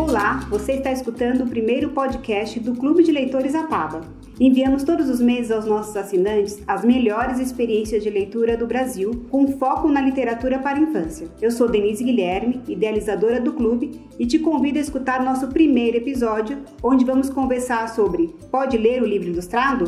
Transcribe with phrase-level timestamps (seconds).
[0.00, 4.00] Olá, você está escutando o primeiro podcast do Clube de Leitores Ataba.
[4.40, 9.46] Enviamos todos os meses aos nossos assinantes as melhores experiências de leitura do Brasil, com
[9.58, 11.28] foco na literatura para a infância.
[11.40, 16.60] Eu sou Denise Guilherme, idealizadora do clube, e te convido a escutar nosso primeiro episódio,
[16.82, 19.84] onde vamos conversar sobre Pode ler o livro ilustrado?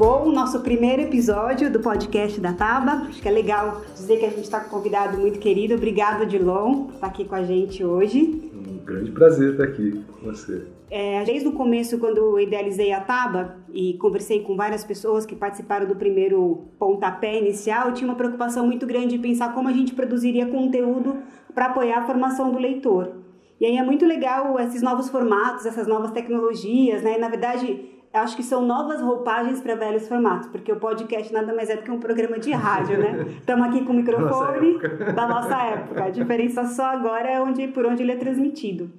[0.00, 3.06] Bom, nosso primeiro episódio do podcast da Taba.
[3.06, 5.74] Acho que é legal dizer que a gente está com um convidado muito querido.
[5.74, 8.50] Obrigada, Dilon, por estar aqui com a gente hoje.
[8.54, 10.62] Um grande prazer estar aqui com você.
[10.90, 15.36] É, desde o começo, quando eu idealizei a Taba e conversei com várias pessoas que
[15.36, 19.72] participaram do primeiro pontapé inicial, eu tinha uma preocupação muito grande de pensar como a
[19.74, 21.18] gente produziria conteúdo
[21.54, 23.16] para apoiar a formação do leitor.
[23.60, 27.18] E aí é muito legal esses novos formatos, essas novas tecnologias, né?
[27.18, 31.70] Na verdade, acho que são novas roupagens para velhos formatos, porque o podcast nada mais
[31.70, 33.26] é do que um programa de rádio, né?
[33.38, 36.04] Estamos aqui com o microfone nossa da nossa época.
[36.04, 38.90] A diferença só agora é onde, por onde ele é transmitido.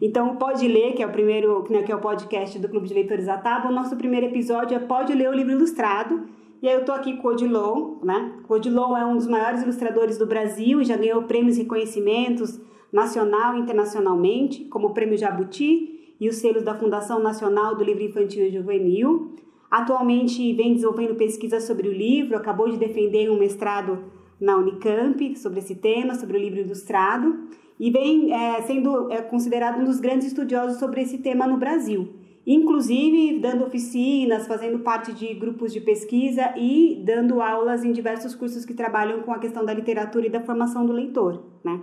[0.00, 2.86] Então, o Pode Ler, que é o primeiro, né, que é o podcast do Clube
[2.86, 6.22] de Leitores Ataba, o nosso primeiro episódio é Pode Ler o Livro Ilustrado.
[6.62, 8.32] E aí eu tô aqui com o Odilon, né?
[8.48, 12.60] O Odilon é um dos maiores ilustradores do Brasil e já ganhou prêmios e reconhecimentos
[12.92, 18.02] nacional e internacionalmente, como o Prêmio Jabuti, e os selos da Fundação Nacional do Livro
[18.02, 19.34] Infantil e Juvenil.
[19.70, 24.04] Atualmente vem desenvolvendo pesquisa sobre o livro, acabou de defender um mestrado
[24.40, 27.48] na Unicamp sobre esse tema, sobre o livro ilustrado,
[27.78, 32.08] e vem é, sendo é, considerado um dos grandes estudiosos sobre esse tema no Brasil.
[32.46, 38.64] Inclusive dando oficinas, fazendo parte de grupos de pesquisa e dando aulas em diversos cursos
[38.64, 41.80] que trabalham com a questão da literatura e da formação do leitor, né?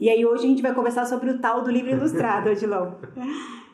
[0.00, 2.92] E aí hoje a gente vai conversar sobre o tal do livro ilustrado, Odilon.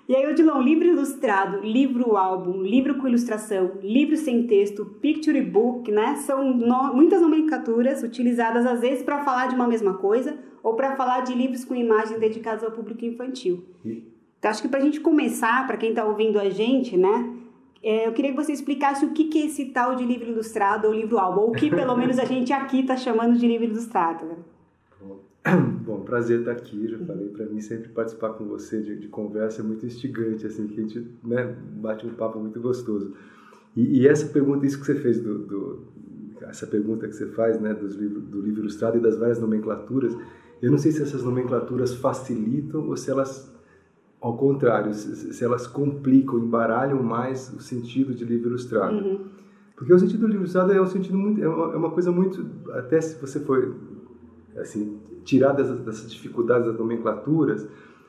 [0.09, 5.91] E aí, Odilon, livro ilustrado, livro álbum, livro com ilustração, livro sem texto, picture book,
[5.91, 6.17] né?
[6.17, 10.97] São no, muitas nomenclaturas utilizadas às vezes para falar de uma mesma coisa ou para
[10.97, 13.65] falar de livros com imagens dedicados ao público infantil.
[14.39, 17.35] Então, acho que para a gente começar, para quem está ouvindo a gente, né?
[17.83, 20.89] É, eu queria que você explicasse o que, que é esse tal de livro ilustrado
[20.89, 23.67] ou livro álbum, ou o que pelo menos a gente aqui está chamando de livro
[23.67, 24.25] ilustrado.
[24.25, 24.37] Né?
[25.85, 26.89] Bom, prazer estar aqui.
[26.89, 30.67] Já falei para mim sempre participar com você de, de, conversa é muito instigante, assim
[30.67, 33.13] que a gente né, bate um papo muito gostoso.
[33.75, 35.83] E, e essa pergunta, isso que você fez do, do,
[36.43, 40.17] essa pergunta que você faz, né, dos livros, do livro ilustrado e das várias nomenclaturas,
[40.61, 43.53] eu não sei se essas nomenclaturas facilitam ou se elas,
[44.21, 48.97] ao contrário, se, se elas complicam, embaralham mais o sentido de livro ilustrado.
[48.97, 49.27] Uhum.
[49.77, 52.11] Porque o sentido do livro ilustrado é um sentido muito, é uma, é uma coisa
[52.11, 53.77] muito, até se você for
[54.57, 57.69] assim, tirar dessas, dessas dificuldades das nomenclaturas,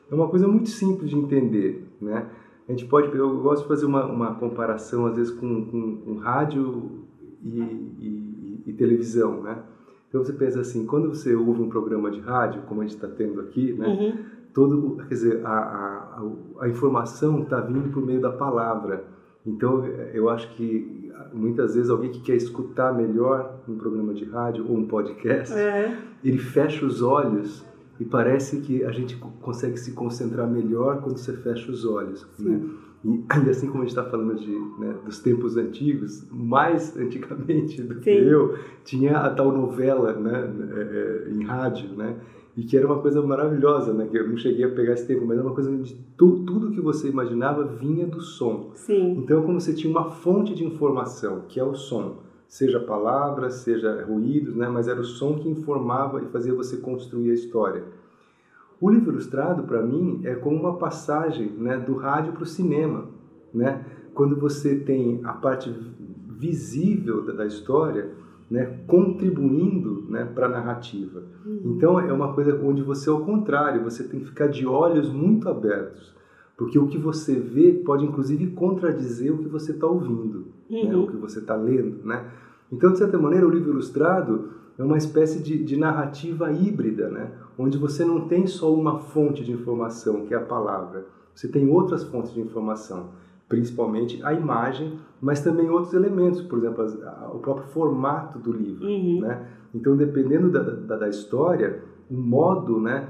[0.09, 2.29] é uma coisa muito simples de entender, né?
[2.67, 6.15] A gente pode, eu gosto de fazer uma, uma comparação às vezes com, com, com
[6.15, 7.05] rádio
[7.41, 9.63] e, e, e, televisão, né?
[10.07, 13.07] Então você pensa assim, quando você ouve um programa de rádio, como a gente está
[13.07, 13.87] tendo aqui, né?
[13.87, 14.37] Uhum.
[14.53, 16.23] Todo, quer dizer, a, a,
[16.61, 19.05] a informação está vindo por meio da palavra.
[19.47, 24.65] Então eu acho que muitas vezes alguém que quer escutar melhor um programa de rádio
[24.69, 25.97] ou um podcast, é.
[26.23, 27.65] ele fecha os olhos
[27.99, 32.61] e parece que a gente consegue se concentrar melhor quando você fecha os olhos, né?
[33.05, 37.93] E, assim como a gente está falando de, né, dos tempos antigos, mais antigamente do
[37.93, 38.01] Sim.
[38.01, 42.17] que eu, tinha a tal novela né, é, é, em rádio, né?
[42.57, 44.07] E que era uma coisa maravilhosa, né?
[44.09, 46.71] Que eu não cheguei a pegar esse tempo, mas era uma coisa de tu, tudo
[46.71, 48.71] que você imaginava vinha do som.
[48.73, 49.19] Sim.
[49.19, 54.03] Então, como você tinha uma fonte de informação, que é o som, seja palavras, seja
[54.03, 54.67] ruídos, né?
[54.67, 57.83] Mas era o som que informava e fazia você construir a história.
[58.81, 63.05] O livro ilustrado, para mim, é como uma passagem, né, do rádio para o cinema,
[63.53, 63.85] né?
[64.15, 65.71] Quando você tem a parte
[66.27, 68.09] visível da, da história
[68.49, 71.23] né, contribuindo né, para a narrativa.
[71.45, 71.73] Uhum.
[71.75, 75.49] Então é uma coisa onde você, ao contrário, você tem que ficar de olhos muito
[75.49, 76.15] abertos,
[76.57, 80.89] porque o que você vê pode inclusive contradizer o que você está ouvindo, né, uhum.
[80.89, 82.05] né, o que você está lendo.
[82.05, 82.25] Né?
[82.71, 87.31] Então, de certa maneira, o livro ilustrado é uma espécie de, de narrativa híbrida, né,
[87.57, 91.69] onde você não tem só uma fonte de informação, que é a palavra, você tem
[91.69, 93.09] outras fontes de informação
[93.47, 96.85] principalmente a imagem, mas também outros elementos, por exemplo,
[97.33, 99.21] o próprio formato do livro, uhum.
[99.21, 99.47] né?
[99.73, 103.09] Então, dependendo da, da, da, história, o modo, né,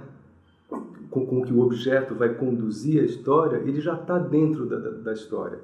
[1.10, 4.90] com, com, que o objeto vai conduzir a história, ele já está dentro da, da,
[4.90, 5.60] da, história.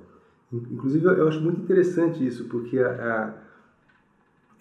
[0.51, 3.34] Inclusive, eu acho muito interessante isso, porque a, a,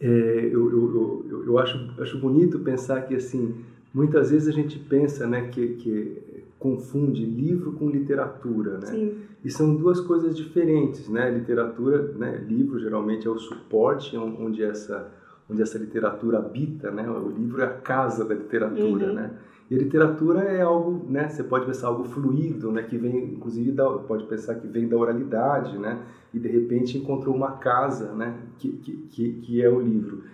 [0.01, 3.63] é, eu, eu, eu, eu, acho, acho bonito pensar que, assim,
[3.93, 6.23] muitas vezes a gente pensa, né, que, que
[6.63, 8.87] confunde livro com literatura, né?
[8.87, 9.19] Sim.
[9.45, 11.29] E são duas coisas diferentes, né?
[11.29, 12.37] Literatura, né?
[12.49, 15.13] Livro geralmente é o suporte onde essa
[15.53, 17.09] onde essa literatura habita, né?
[17.09, 19.15] O livro é a casa da literatura, Uhum.
[19.15, 19.31] né?
[19.71, 21.29] E a literatura é algo, né?
[21.29, 22.83] Você pode pensar algo fluido, né?
[22.83, 25.99] Que vem, inclusive, da, pode pensar que vem da oralidade, né?
[26.35, 28.37] E de repente encontrou uma casa, né?
[28.59, 30.25] Que, que, que, é o livro.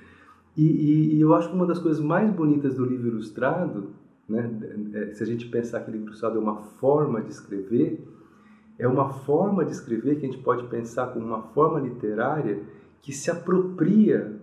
[0.56, 3.91] E, e, e eu acho que uma das coisas mais bonitas do livro ilustrado,
[4.29, 4.50] né?
[4.94, 8.05] é, Se a gente pensar que o livro ilustrado é uma forma de escrever,
[8.79, 12.61] é uma forma de escrever que a gente pode pensar como uma forma literária
[13.00, 14.38] que se apropria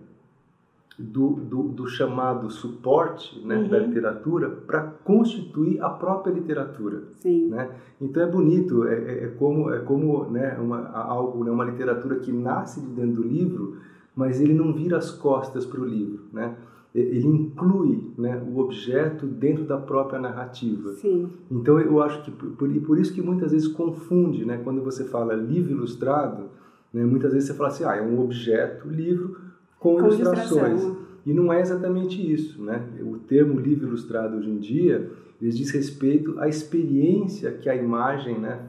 [0.98, 3.86] do, do, do chamado suporte né, da Uhum.
[3.88, 7.02] literatura para constituir a própria literatura.
[7.20, 7.48] Sim.
[7.48, 7.70] Né?
[8.00, 12.16] Então é bonito, é, é- é como, é como né, uma, algo, né, uma literatura
[12.16, 13.76] que nasce de dentro do livro,
[14.14, 16.24] mas ele não vira as costas para o livro.
[16.32, 16.54] Né?
[16.94, 20.94] Ele inclui né, o objeto dentro da própria narrativa.
[20.94, 21.28] Sim.
[21.50, 24.58] Então eu acho que por, por isso que muitas vezes confunde, né?
[24.64, 26.44] Quando você fala livro ilustrado,
[26.94, 27.04] né?
[27.04, 29.36] Muitas vezes você fala assim, ah, é um objeto, livro
[29.78, 30.80] com, Com ilustrações.
[30.82, 31.06] ilustração.
[31.24, 32.86] E não é exatamente isso, né?
[33.02, 35.10] O termo livro ilustrado hoje em dia,
[35.42, 38.60] ele diz respeito à experiência que a imagem, né,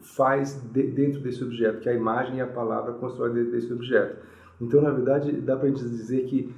[0.00, 4.16] faz de- dentro desse objeto, que a imagem e a palavra constroem dentro desse objeto.
[4.60, 6.52] Então, na verdade, dá para a gente dizer que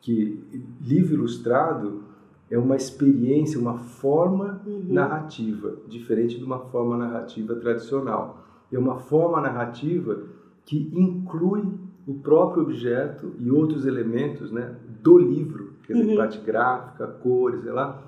[0.00, 0.38] que
[0.82, 2.02] livro ilustrado
[2.50, 4.84] é uma experiência, uma forma Uhum.
[4.90, 8.44] narrativa, diferente de uma forma narrativa tradicional.
[8.70, 10.24] É uma forma narrativa
[10.66, 11.62] que inclui
[12.06, 16.16] o próprio objeto e outros elementos né, do livro, quer dizer, Uhum.
[16.16, 18.02] parte gráfica, cores, sei lá,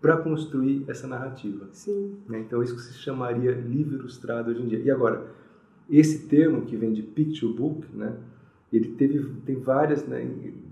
[0.00, 1.66] para construir essa narrativa.
[1.72, 2.16] Sim.
[2.28, 2.40] né?
[2.40, 4.78] Então, isso que se chamaria livro ilustrado hoje em dia.
[4.80, 5.26] E agora,
[5.88, 8.14] esse termo que vem de picture book, né,
[8.70, 10.26] ele teve, tem várias né,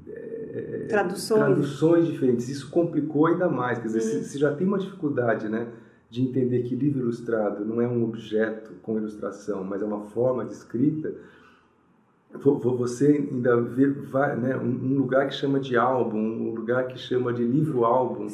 [0.09, 1.41] é, Traduções.
[1.41, 2.49] traduções diferentes.
[2.51, 3.79] Isso complicou ainda mais.
[3.79, 4.23] Quer dizer, Uhum.
[4.25, 5.69] se, se já tem uma dificuldade né,
[6.11, 10.45] de entender que livro ilustrado não é um objeto com ilustração, mas é uma forma
[10.45, 11.15] de escrita,
[12.35, 17.45] você ainda vê né, um lugar que chama de álbum, um lugar que chama de
[17.45, 18.27] livro-álbum,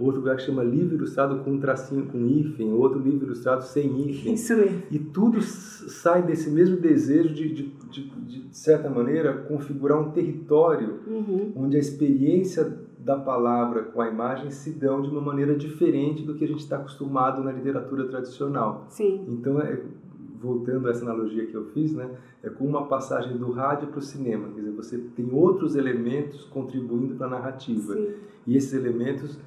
[0.00, 4.00] outro lugar que chama livro ilustrado com um tracinho com hífen, outro livro ilustrado sem
[4.00, 4.34] hífen.
[4.34, 4.82] Isso mesmo.
[4.90, 10.10] E tudo sai desse mesmo desejo de, de, de, de, de certa maneira, configurar um
[10.10, 11.52] território Uhum.
[11.56, 16.34] onde a experiência da palavra com a imagem se dão de uma maneira diferente do
[16.34, 18.86] que a gente está acostumado na literatura tradicional.
[18.88, 19.26] Sim.
[19.28, 19.78] Então, é,
[20.44, 22.10] voltando a essa analogia que eu fiz, né,
[22.42, 24.48] é como uma passagem do rádio para o cinema.
[24.48, 27.94] Quer dizer, você tem outros elementos contribuindo para a narrativa.
[27.94, 28.14] Sim.
[28.46, 29.38] E esses elementos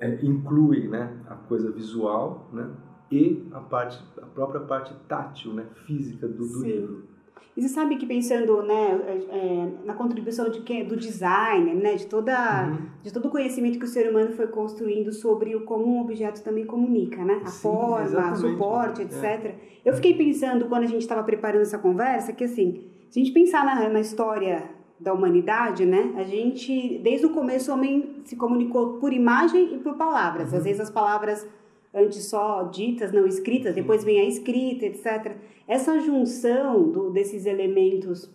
[0.00, 2.68] é, incluem né, a coisa visual né,
[3.10, 7.15] e a, parte, a própria parte tátil, né, física do, do livro.
[7.56, 9.00] E você sabe que pensando né,
[9.30, 12.86] é, na contribuição de quem, do design, né, de, toda, Uhum.
[13.02, 16.42] de todo o conhecimento que o ser humano foi construindo sobre o como um objeto
[16.42, 17.40] também comunica, né?
[17.42, 18.40] A Sim, forma, exatamente.
[18.40, 19.04] suporte, É.
[19.04, 19.54] etc.
[19.84, 23.32] Eu fiquei pensando, quando a gente estava preparando essa conversa, que assim, se a gente
[23.32, 24.62] pensar na, na história
[25.00, 29.78] da humanidade, né, a gente, desde o começo, o homem se comunicou por imagem e
[29.78, 30.52] por palavras.
[30.52, 30.58] Uhum.
[30.58, 31.46] Às vezes as palavras
[31.94, 35.36] antes só ditas, não escritas, depois vem a escrita, etc.
[35.66, 38.30] Essa junção do, desses elementos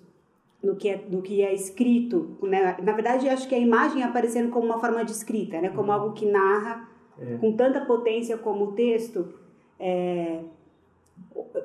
[0.63, 2.77] do que, é, do que é escrito, né?
[2.83, 5.69] na verdade, acho que a imagem aparecendo como uma forma de escrita, né?
[5.69, 6.89] como algo que narra
[7.19, 7.37] É.
[7.37, 9.33] com tanta potência como o texto,
[9.79, 10.39] é,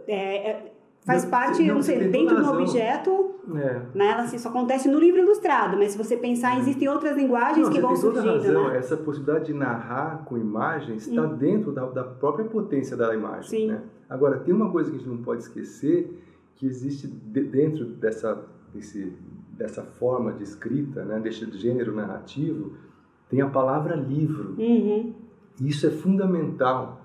[0.07, 0.73] é, é,
[1.07, 3.81] faz Não, parte, não, eu não sei, dentro do objeto, É.
[3.95, 4.11] né?
[4.11, 7.73] Ela, assim, isso acontece no livro ilustrado, mas se você pensar, existem outras linguagens Não,
[7.73, 8.69] que vão tem toda surgindo, razão.
[8.71, 8.77] né?
[8.77, 13.49] Essa possibilidade de narrar com imagem está dentro da, da própria potência da imagem.
[13.49, 13.67] Sim.
[13.69, 13.81] Né?
[14.11, 16.23] Agora, tem uma coisa que a gente não pode esquecer,
[16.57, 18.45] que existe de- dentro dessa,
[18.75, 19.13] desse,
[19.53, 21.21] dessa forma de escrita, né?
[21.21, 22.73] desse gênero narrativo,
[23.29, 24.55] tem a palavra livro.
[24.59, 25.15] Uhum.
[25.61, 27.01] Isso é fundamental.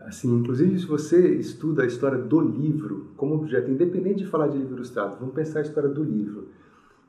[0.00, 4.56] Assim, inclusive, se você estuda a história do livro como objeto, independente de falar de
[4.58, 6.48] livro ilustrado, vamos pensar a história do livro.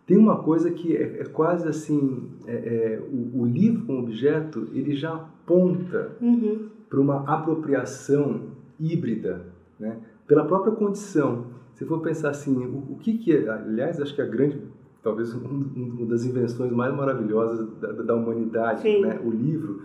[0.05, 4.67] Tem uma coisa que é, é quase assim, é, é, o, o livro como objeto,
[4.73, 6.67] ele já aponta Uhum.
[6.89, 8.41] para uma apropriação
[8.79, 9.45] híbrida,
[9.79, 9.97] né?
[10.27, 11.45] pela própria condição.
[11.75, 14.59] Se for pensar assim, o, o que, que é, aliás, acho que a grande,
[15.01, 15.39] talvez um-
[15.75, 19.19] uma das invenções mais maravilhosas da, da humanidade, né?
[19.23, 19.81] o livro,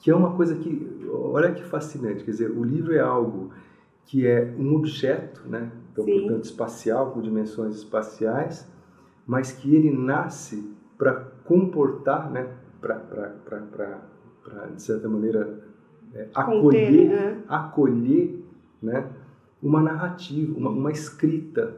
[0.00, 3.52] que é uma coisa que, olha que fascinante, quer dizer, o livro é algo
[4.06, 5.70] que é um objeto, né?
[5.92, 6.20] então, Sim.
[6.22, 8.66] portanto, espacial, com dimensões espaciais,
[9.26, 11.14] mas que ele nasce para
[11.44, 12.48] comportar, né?
[12.80, 14.02] para,
[14.74, 15.60] de certa maneira,
[16.14, 17.42] é, acolher, né?
[17.46, 18.44] acolher
[18.82, 19.06] né?
[19.62, 21.76] uma narrativa, uma, uma escrita.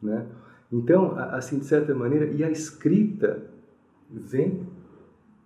[0.00, 0.26] Né?
[0.72, 3.42] Então, assim, de certa maneira, e a escrita
[4.10, 4.66] vem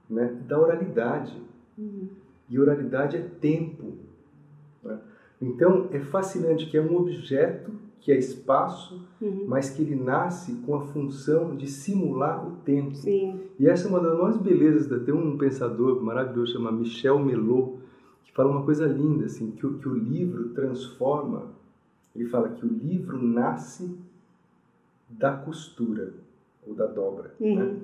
[0.08, 1.48] né, da oralidade.
[1.78, 2.08] Uhum.
[2.50, 3.94] E oralidade é tempo.
[4.82, 4.98] né?
[5.40, 7.70] Então, é fascinante que é um objeto
[8.00, 9.44] que é espaço, Uhum.
[9.46, 12.94] mas que ele nasce com a função de simular o tempo.
[12.94, 13.40] Sim.
[13.58, 14.86] E essa é uma das maiores belezas.
[14.86, 17.76] da- Tem um pensador maravilhoso chamado Michel Melot,
[18.24, 21.46] que fala uma coisa linda, assim, que, o- que o livro transforma.
[22.16, 23.96] Ele fala que o livro nasce
[25.08, 26.12] da costura
[26.66, 27.34] ou da dobra.
[27.40, 27.54] Uhum.
[27.56, 27.76] Né?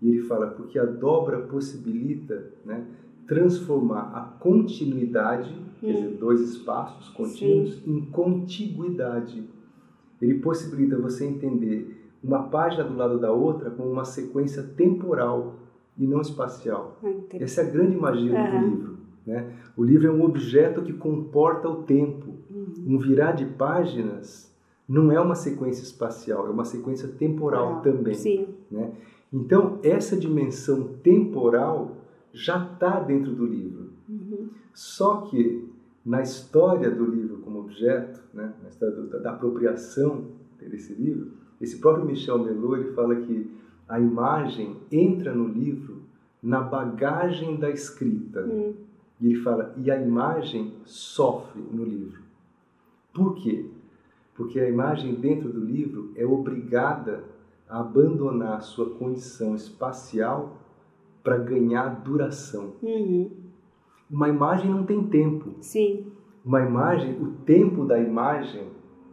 [0.00, 2.84] E ele fala porque a dobra possibilita né,
[3.28, 9.44] transformar a continuidade, quer dizer, dois espaços contínuos, em contiguidade.
[10.20, 15.56] Ele possibilita você entender uma página do lado da outra como uma sequência temporal
[15.96, 16.98] e não espacial.
[17.04, 17.42] Ah, interessante.
[17.44, 18.98] Essa é a grande magia do livro.
[19.26, 19.52] Né?
[19.76, 22.32] O livro é um objeto que comporta o tempo.
[22.50, 22.94] Uhum.
[22.94, 24.50] Um virar de páginas
[24.88, 28.14] não é uma sequência espacial, é uma sequência temporal também.
[28.14, 28.48] Sim.
[28.70, 28.90] Né?
[29.30, 31.97] Então, essa dimensão temporal
[32.38, 33.90] já está dentro do livro.
[34.08, 34.48] Uhum.
[34.72, 35.68] Só que
[36.04, 40.26] na história do livro como objeto, né, na história do- da, da apropriação
[40.60, 43.50] desse livro, esse próprio Michel Melot ele fala que
[43.88, 45.98] a imagem entra no livro
[46.42, 48.44] na bagagem da escrita.
[48.44, 48.74] Hum.
[49.20, 52.22] E ele fala, e a imagem sofre no livro.
[53.12, 53.66] Por quê?
[54.36, 57.24] Porque a imagem dentro do livro é obrigada
[57.68, 60.57] a abandonar sua condição espacial
[61.22, 62.72] para ganhar duração.
[62.82, 63.30] Uhum.
[64.10, 65.54] Uma imagem não tem tempo.
[65.60, 66.06] Sim.
[66.44, 68.62] Uma imagem, o tempo da imagem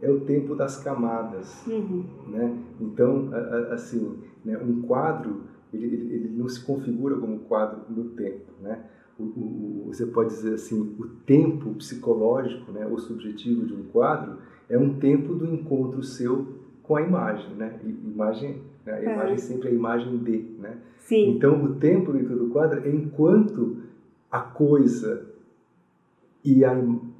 [0.00, 2.04] é o tempo das camadas, Uhum.
[2.28, 2.56] né?
[2.80, 3.28] Então,
[3.72, 8.84] assim, né, um quadro ele, ele, não se configura como quadro no tempo, né?
[9.18, 14.38] O, o- você pode dizer assim, o tempo psicológico, né, ou subjetivo de um quadro
[14.68, 16.46] é um tempo do encontro seu
[16.82, 17.78] com a imagem, né?
[17.84, 18.92] Imagem, né?
[18.92, 19.12] a É.
[19.14, 20.76] imagem sempre é a imagem de, né?
[20.98, 21.30] Sim.
[21.30, 23.76] Então, o tempo dentro do quadro é enquanto
[24.30, 25.26] a coisa
[26.44, 26.72] e a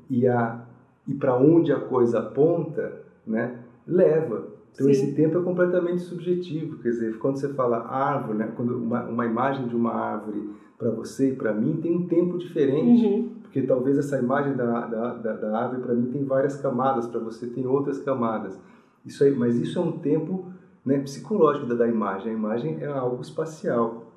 [0.09, 0.63] e a
[1.09, 4.49] e para onde a coisa aponta, né, leva.
[4.73, 4.91] Então Sim.
[4.93, 9.25] esse tempo é completamente subjetivo, quer dizer, quando você fala árvore, né, quando uma, uma
[9.25, 13.29] imagem de uma árvore para você e para mim tem um tempo diferente, Uhum.
[13.43, 17.21] porque talvez essa imagem da, da, da, da árvore para mim tem várias camadas, para
[17.21, 18.59] você tem outras camadas.
[19.05, 20.47] Isso aí, mas isso é um tempo
[20.87, 22.31] né, psicológico da, da imagem.
[22.31, 24.13] A imagem é algo espacial.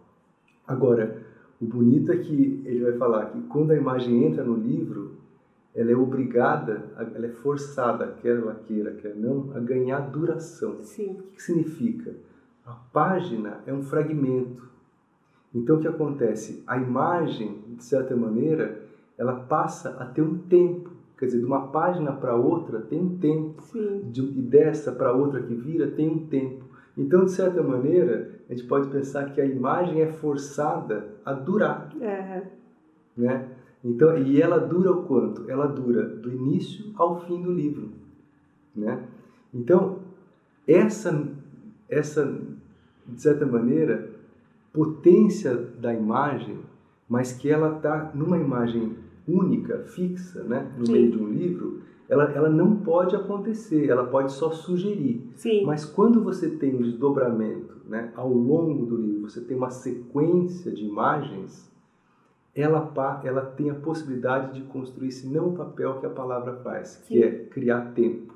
[0.68, 1.24] Agora,
[1.60, 5.18] o bonito é que ele vai falar que quando a imagem entra no livro,
[5.76, 10.78] ela é obrigada, ela é forçada, quer ela queira, quer não, a ganhar duração.
[10.84, 11.18] Sim.
[11.20, 12.16] O que significa?
[12.66, 14.70] A página é um fragmento.
[15.54, 16.64] Então o que acontece?
[16.68, 18.82] A imagem, de certa maneira,
[19.18, 20.89] ela passa a ter um tempo.
[21.20, 23.62] Quer dizer, de uma página para outra tem um tempo.
[24.10, 26.64] De, e dessa para outra que vira tem um tempo.
[26.98, 31.94] Então, de certa maneira, a gente pode pensar que a imagem é forçada a durar,
[32.02, 32.44] É.
[33.18, 33.50] né?
[33.84, 35.50] Então, e ela dura o quanto?
[35.50, 37.90] Ela dura do início ao fim do livro,
[38.76, 39.04] né?
[39.54, 40.00] Então,
[40.68, 41.28] essa,
[41.90, 42.26] essa
[43.06, 44.10] de certa maneira,
[44.72, 46.60] potência da imagem,
[47.08, 48.96] mas que ela está numa imagem
[49.38, 50.72] única, fixa, né?
[50.78, 50.92] No Sim.
[50.94, 55.30] meio de um livro, ela, ela não pode acontecer, ela pode só sugerir.
[55.36, 55.64] Sim.
[55.66, 60.72] Mas quando você tem um desdobramento né, ao longo do livro, você tem uma sequência
[60.72, 61.70] de imagens,
[62.56, 62.92] ela,
[63.24, 67.24] ela tem a possibilidade de construir esse mesmo papel que a palavra faz, que Sim.
[67.24, 68.34] é criar tempo.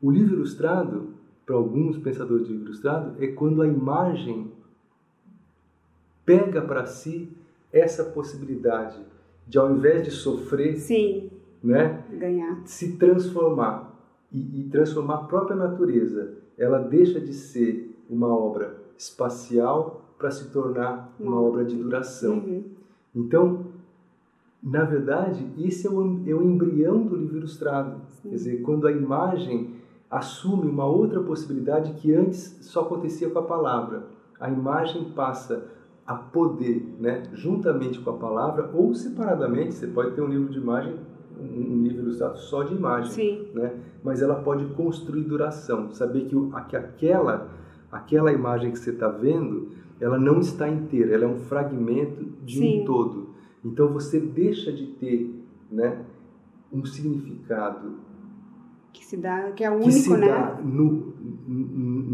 [0.00, 4.50] O livro ilustrado, para alguns pensadores de livro ilustrado, é quando a imagem
[6.24, 7.30] pega para si
[7.72, 8.98] essa possibilidade
[9.48, 11.30] de, ao invés de sofrer, Sim.
[11.62, 12.60] né, Ganhar.
[12.64, 13.98] se transformar
[14.32, 16.34] e, e transformar a própria natureza.
[16.56, 22.38] Ela deixa de ser uma obra espacial para se tornar uma obra de duração.
[22.38, 22.64] Uhum.
[23.14, 23.66] Então,
[24.62, 28.00] na verdade, esse é o, é o embrião do livro ilustrado.
[28.08, 28.30] Sim.
[28.30, 29.78] Quer dizer, quando a imagem
[30.10, 34.06] assume uma outra possibilidade que antes só acontecia com a palavra.
[34.40, 35.66] A imagem passa
[36.08, 40.58] a poder, né, juntamente com a palavra ou separadamente, você pode ter um livro de
[40.58, 40.94] imagem,
[41.38, 43.46] um livro ilustrado só de imagem Sim.
[43.54, 43.74] né?
[44.02, 47.50] Mas ela pode construir duração, saber que, o- que aquela
[47.92, 49.68] aquela imagem que você está vendo,
[50.00, 52.82] ela não está inteira, ela é um fragmento de Sim.
[52.82, 53.28] um todo.
[53.64, 55.34] Então você deixa de ter,
[55.70, 56.04] né,
[56.72, 57.92] um significado
[58.92, 60.26] Que se dá, que é o que único, se né?
[60.28, 61.12] dá no,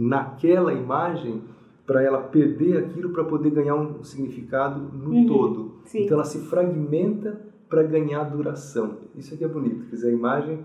[0.08, 1.42] naquela imagem
[1.86, 5.72] para ela perder aquilo para poder ganhar um significado no Uhum, todo.
[5.84, 6.04] sim.
[6.04, 7.38] Então ela se fragmenta
[7.68, 8.98] para ganhar duração.
[9.14, 9.84] Isso aqui é bonito.
[9.86, 10.60] Quer dizer, a imagem,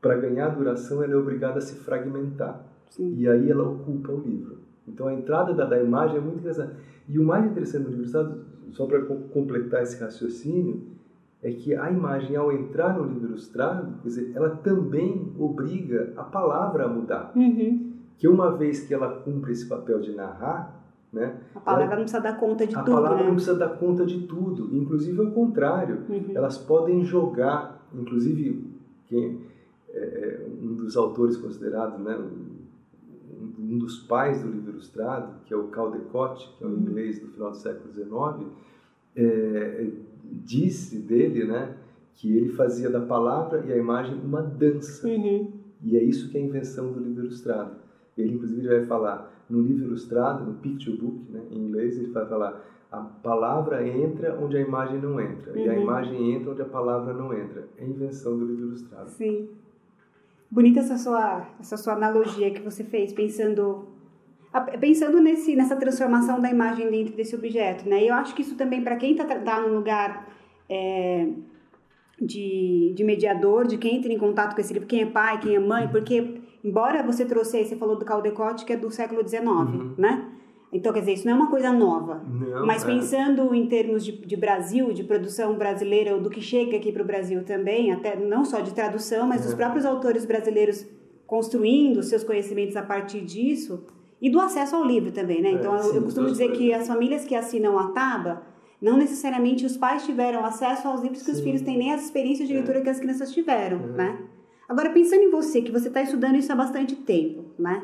[0.00, 2.64] para ganhar duração, ela é obrigada a se fragmentar.
[2.90, 3.14] Sim.
[3.16, 4.58] E aí ela ocupa o livro.
[4.86, 6.72] Então a entrada da, da imagem é muito interessante.
[7.08, 10.82] E o mais interessante do livro, sabe, só para completar esse raciocínio,
[11.42, 16.24] é que a imagem, ao entrar no livro ilustrado, quer dizer, ela também obriga a
[16.24, 17.32] palavra a mudar.
[17.36, 17.87] Uhum.
[18.18, 20.76] Que uma vez que ela cumpre esse papel de narrar,
[21.12, 23.24] né, A palavra ela- não precisa dar conta de a tudo, palavra né?
[23.28, 26.02] não precisa dar conta de tudo, inclusive ao contrário.
[26.08, 26.32] Uhum.
[26.34, 28.70] Elas podem jogar, inclusive
[29.06, 29.40] quem
[29.90, 32.58] é, é, um dos autores considerados, né, um,
[33.58, 36.78] um dos pais do livro ilustrado, que é o Caldecott, que é um Uhum.
[36.80, 38.46] inglês do final do século XIX,
[39.16, 39.86] é,
[40.24, 41.74] disse dele, né,
[42.14, 45.06] que ele fazia da palavra e a imagem uma dança.
[45.08, 45.52] Uhum.
[45.82, 47.76] E é isso que é a invenção do livro ilustrado.
[48.22, 52.26] Ele, inclusive, vai falar no livro ilustrado, no picture book, né, em inglês, ele vai
[52.26, 55.82] falar a palavra entra onde a imagem não entra e a Uhum.
[55.82, 57.68] imagem entra onde a palavra não entra.
[57.76, 59.10] É a invenção do livro ilustrado.
[59.10, 59.48] Sim.
[60.50, 63.86] Bonita essa sua, essa sua analogia que você fez, pensando
[64.80, 68.02] pensando nesse, nessa transformação da imagem dentro desse objeto, né?
[68.02, 70.26] E eu acho que isso também, para quem está tá no lugar
[70.70, 71.28] é,
[72.20, 75.54] de, de mediador, de quem entra em contato com esse livro, quem é pai, quem
[75.54, 79.26] é mãe, porque, embora você trouxe aí, você falou do Caldecott, que é do século
[79.26, 79.94] XIX, Uhum.
[79.96, 80.24] né?
[80.70, 82.22] Então, quer dizer, isso não é uma coisa nova.
[82.28, 82.86] Não, Mas é.
[82.86, 87.02] pensando em termos de, de Brasil, de produção brasileira, ou do que chega aqui para
[87.02, 89.56] o Brasil também, até não só de tradução, mas dos É.
[89.56, 90.84] próprios autores brasileiros
[91.26, 93.84] construindo seus conhecimentos a partir disso,
[94.20, 95.50] e do acesso ao livro também, né?
[95.50, 98.42] É, Então, eu- sim, eu costumo dizer que as famílias que assinam a Taba,
[98.82, 101.44] não necessariamente os pais tiveram acesso aos livros que os Sim.
[101.44, 102.56] filhos têm, nem as experiências de É.
[102.58, 103.92] leitura que as crianças tiveram, Uhum.
[103.92, 104.18] né?
[104.68, 107.82] Agora, pensando em você, que você está estudando isso há bastante tempo, né?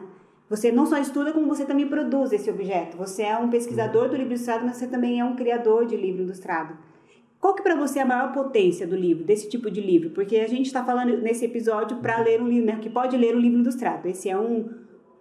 [0.50, 2.98] Você não só estuda, como você também produz esse objeto.
[2.98, 6.22] Você é um pesquisador do livro ilustrado, mas você também é um criador de livro
[6.22, 6.76] ilustrado.
[7.40, 10.10] Qual que para você é a maior potência do livro, desse tipo de livro?
[10.10, 13.34] Porque a gente está falando nesse episódio para ler um livro, né, que pode ler
[13.34, 14.06] um livro ilustrado.
[14.06, 14.68] Esse é um,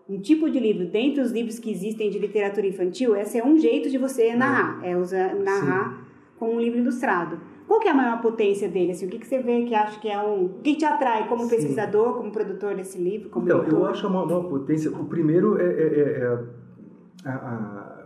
[0.10, 3.58] um tipo de livro, dentre os livros que existem de literatura infantil, esse é um
[3.58, 6.06] jeito de você narrar, é usar, narrar
[6.38, 7.40] com um livro ilustrado.
[7.68, 8.92] Qual que é a maior potência dele?
[8.92, 10.46] Assim, o que, que você vê que acha que é um...
[10.46, 11.50] O que te atrai como Sim.
[11.50, 13.30] pesquisador, como produtor desse livro?
[13.30, 14.92] Como Então, eu acho uma, uma potência.
[14.92, 18.04] O primeiro é, é- é- é a, a-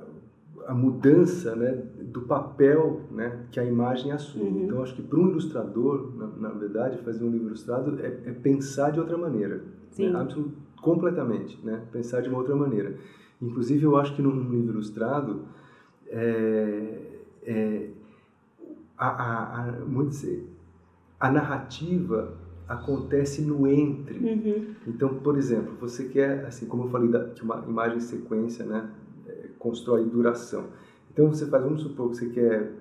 [0.67, 4.49] a mudança né, do papel né, que a imagem assume.
[4.49, 4.63] Uhum.
[4.65, 8.31] Então, acho que para um ilustrador, na, na verdade, fazer um livro ilustrado é, é
[8.33, 9.61] pensar de outra maneira.
[9.91, 10.09] Sim.
[10.09, 10.27] Né,
[10.81, 11.57] completamente.
[11.63, 12.95] Né, pensar de uma outra maneira.
[13.41, 15.41] Inclusive, eu acho que num livro ilustrado,
[16.09, 16.99] é,
[17.45, 17.87] é,
[18.97, 20.47] a, a, a, vamos dizer,
[21.19, 22.33] a narrativa
[22.67, 24.17] acontece no entre.
[24.19, 24.75] Uhum.
[24.87, 28.89] Então, por exemplo, você quer, assim como eu falei, da, que uma imagem sequência né,
[29.27, 30.65] é, constrói duração.
[31.11, 32.71] Então, você faz, vamos supor que você quer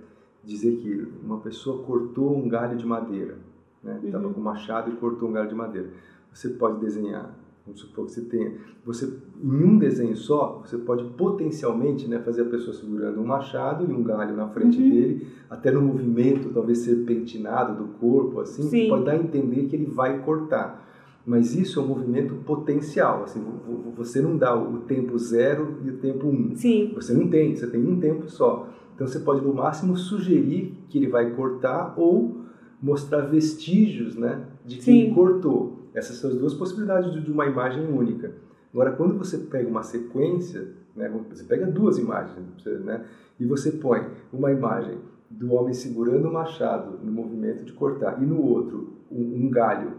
[0.45, 3.37] dizer que uma pessoa cortou um galho de madeira,
[3.83, 4.01] né?
[4.05, 4.33] Estava Uhum.
[4.33, 5.89] com um machado e cortou um galho de madeira.
[6.33, 7.35] Você pode desenhar,
[7.67, 8.53] vamos supor que você tenha,
[8.85, 13.85] você em um desenho só, você pode potencialmente né, fazer a pessoa segurando um machado
[13.85, 14.89] e um galho na frente Uhum.
[14.91, 18.89] dele, até no movimento, talvez serpentinado do corpo, assim, Sim.
[18.89, 20.85] pode dar a entender que ele vai cortar.
[21.27, 25.79] Mas isso é um movimento potencial, assim, vo- vo- você não dá o tempo zero
[25.85, 26.55] e o tempo um.
[26.55, 26.93] Sim.
[26.95, 28.69] Você não tem, você tem um tempo só.
[28.95, 32.43] Então você pode no máximo sugerir que ele vai cortar ou
[32.81, 35.01] mostrar vestígios, né, de que Sim.
[35.03, 35.76] ele cortou.
[35.97, 38.33] Essas são as duas possibilidades de uma imagem única.
[38.73, 43.05] Agora, quando você pega uma sequência, né, você pega duas imagens, você, né,
[43.41, 44.99] e você põe uma imagem
[45.31, 49.93] do homem segurando o machado no movimento de cortar e no outro um, um galho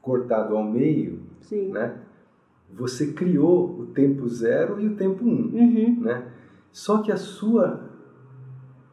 [0.00, 1.72] cortado ao meio, Sim.
[1.72, 1.96] né,
[2.72, 6.00] você criou o tempo zero e o tempo um Uhum.
[6.00, 6.28] né?
[6.70, 7.90] Só que a sua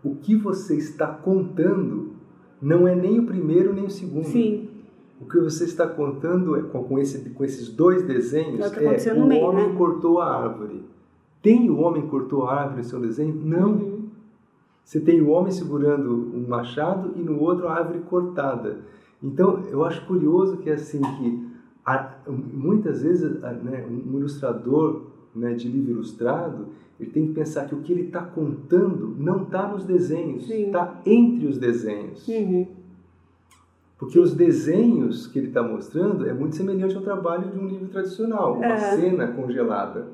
[0.03, 2.15] o que você está contando
[2.61, 4.25] não é nem o primeiro nem o segundo.
[4.25, 4.66] Sim.
[5.19, 9.25] O que você está contando é com, esse, com esses dois desenhos É o no
[9.25, 9.75] o meio, homem né?
[9.77, 10.83] cortou a árvore.
[11.41, 13.33] Tem o homem cortou a árvore no seu desenho?
[13.35, 13.69] Não.
[13.71, 13.97] Uhum.
[14.83, 18.77] Você tem o homem segurando um machado e no outro a árvore cortada.
[19.21, 21.47] Então, eu acho curioso que assim que
[21.85, 22.13] a-
[22.53, 26.67] muitas vezes a- né, um ilustrador né, de livro ilustrado
[26.99, 30.99] ele tem que pensar que o que ele está contando não está nos desenhos, está
[31.05, 32.27] entre os desenhos.
[32.27, 32.67] Uhum.
[33.97, 37.87] Porque os desenhos que ele está mostrando é muito semelhante ao trabalho de um livro
[37.89, 38.95] tradicional, uma Aham.
[38.95, 40.07] cena congelada.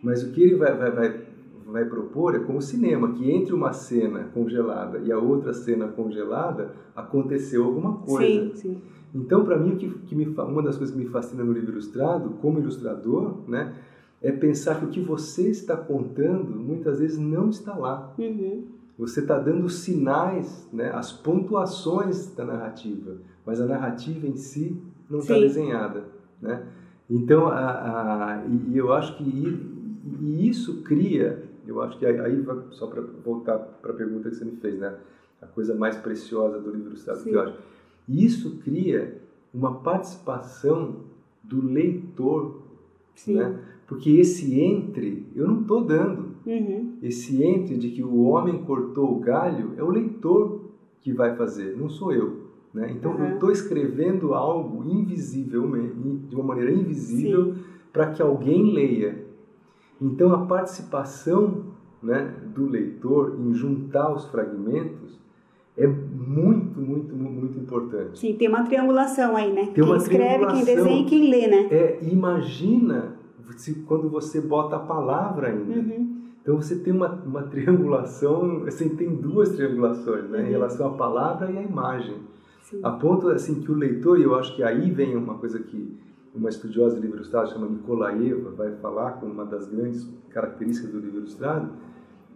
[0.00, 1.20] Mas o que ele vai, vai, vai,
[1.66, 5.88] vai propor é como o cinema, que entre uma cena congelada e a outra cena
[5.88, 8.44] congelada aconteceu alguma coisa.
[8.44, 8.76] Sim, sim.
[9.12, 12.30] Então, para mim, que, que me, uma das coisas que me fascina no livro ilustrado,
[12.40, 13.74] como ilustrador, né,
[14.22, 18.12] é pensar que o que você está contando muitas vezes não está lá.
[18.18, 18.62] Uhum.
[18.98, 25.18] Você está dando sinais, né, as pontuações da narrativa, mas a narrativa em si não
[25.18, 26.04] está desenhada.
[26.40, 26.66] Né?
[27.08, 29.24] Então, a, a, e, eu acho que
[30.20, 34.44] e isso cria, eu acho que aí, só para voltar para a pergunta que você
[34.44, 34.96] me fez, né?
[35.40, 37.22] a coisa mais preciosa do livro Sim.
[37.24, 37.58] que eu acho.
[38.08, 39.20] Isso cria
[39.52, 41.04] uma participação
[41.42, 42.62] do leitor,
[43.14, 43.34] Sim.
[43.34, 43.58] né?
[43.86, 46.25] Porque esse entre, eu não estou dando.
[46.46, 46.92] Uhum.
[47.02, 50.60] Esse entre de que o homem cortou o galho é o leitor
[51.00, 52.46] que vai fazer, não sou eu.
[52.72, 52.92] Né?
[52.92, 53.24] Então uhum.
[53.24, 55.62] eu estou escrevendo algo invisível,
[56.28, 57.54] de uma maneira invisível,
[57.92, 59.24] para que alguém leia.
[60.00, 61.64] Então a participação
[62.02, 65.18] né, do leitor em juntar os fragmentos
[65.76, 68.18] é muito, muito, muito importante.
[68.18, 69.66] Sim, tem uma triangulação aí, né?
[69.74, 71.68] Tem quem escreve, quem desenha e quem lê, né?
[71.70, 73.16] É, imagina
[73.56, 75.80] se, quando você bota a palavra ainda.
[75.80, 76.25] Uhum.
[76.46, 80.38] Então você tem uma, uma triangulação, assim, tem duas triangulações, né?
[80.38, 80.46] Uhum.
[80.46, 82.18] Em relação à palavra e à imagem.
[82.62, 82.78] Sim.
[82.84, 85.98] A ponto, assim, que o leitor, e eu acho que aí vem uma coisa que
[86.32, 91.00] uma estudiosa de livro ilustrado chama Nikolaeva vai falar com uma das grandes características do
[91.00, 91.68] livro ilustrado,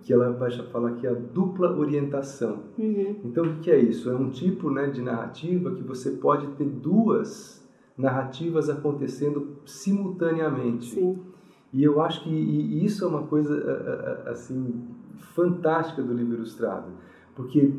[0.02, 2.64] que ela vai falar que é a dupla orientação.
[2.76, 3.20] Uhum.
[3.24, 4.10] Então, o que é isso?
[4.10, 7.64] É um tipo né, de narrativa que você pode ter duas
[7.96, 10.96] narrativas acontecendo simultaneamente.
[10.96, 11.29] Sim.
[11.72, 14.88] E eu acho que isso é uma coisa assim
[15.34, 16.92] fantástica do livro ilustrado,
[17.34, 17.72] porque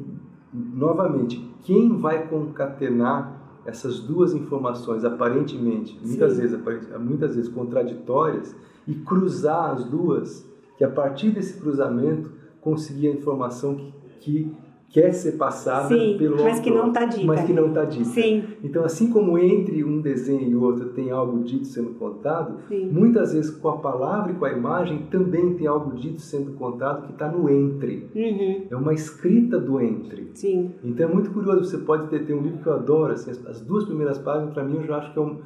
[0.53, 6.41] novamente quem vai concatenar essas duas informações aparentemente muitas Sim.
[6.41, 6.59] vezes
[6.99, 8.55] muitas vezes contraditórias
[8.87, 14.57] e cruzar as duas que a partir desse cruzamento conseguir a informação que, que
[14.91, 17.25] quer ser passada Sim, pelo mas que não está dita.
[17.25, 18.05] Mas que não está dita.
[18.05, 18.43] Sim.
[18.61, 22.89] Então, assim como entre um desenho e outro tem algo dito sendo contado, Sim.
[22.91, 27.07] muitas vezes com a palavra e com a imagem também tem algo dito sendo contado
[27.07, 28.09] que está no entre.
[28.13, 28.67] Uhum.
[28.69, 30.29] É uma escrita do entre.
[30.33, 30.71] Sim.
[30.83, 31.63] Então é muito curioso.
[31.63, 34.53] Você pode ter, ter um livro que eu adoro, assim, as, as duas primeiras páginas,
[34.53, 35.39] para mim, eu já acho que é um,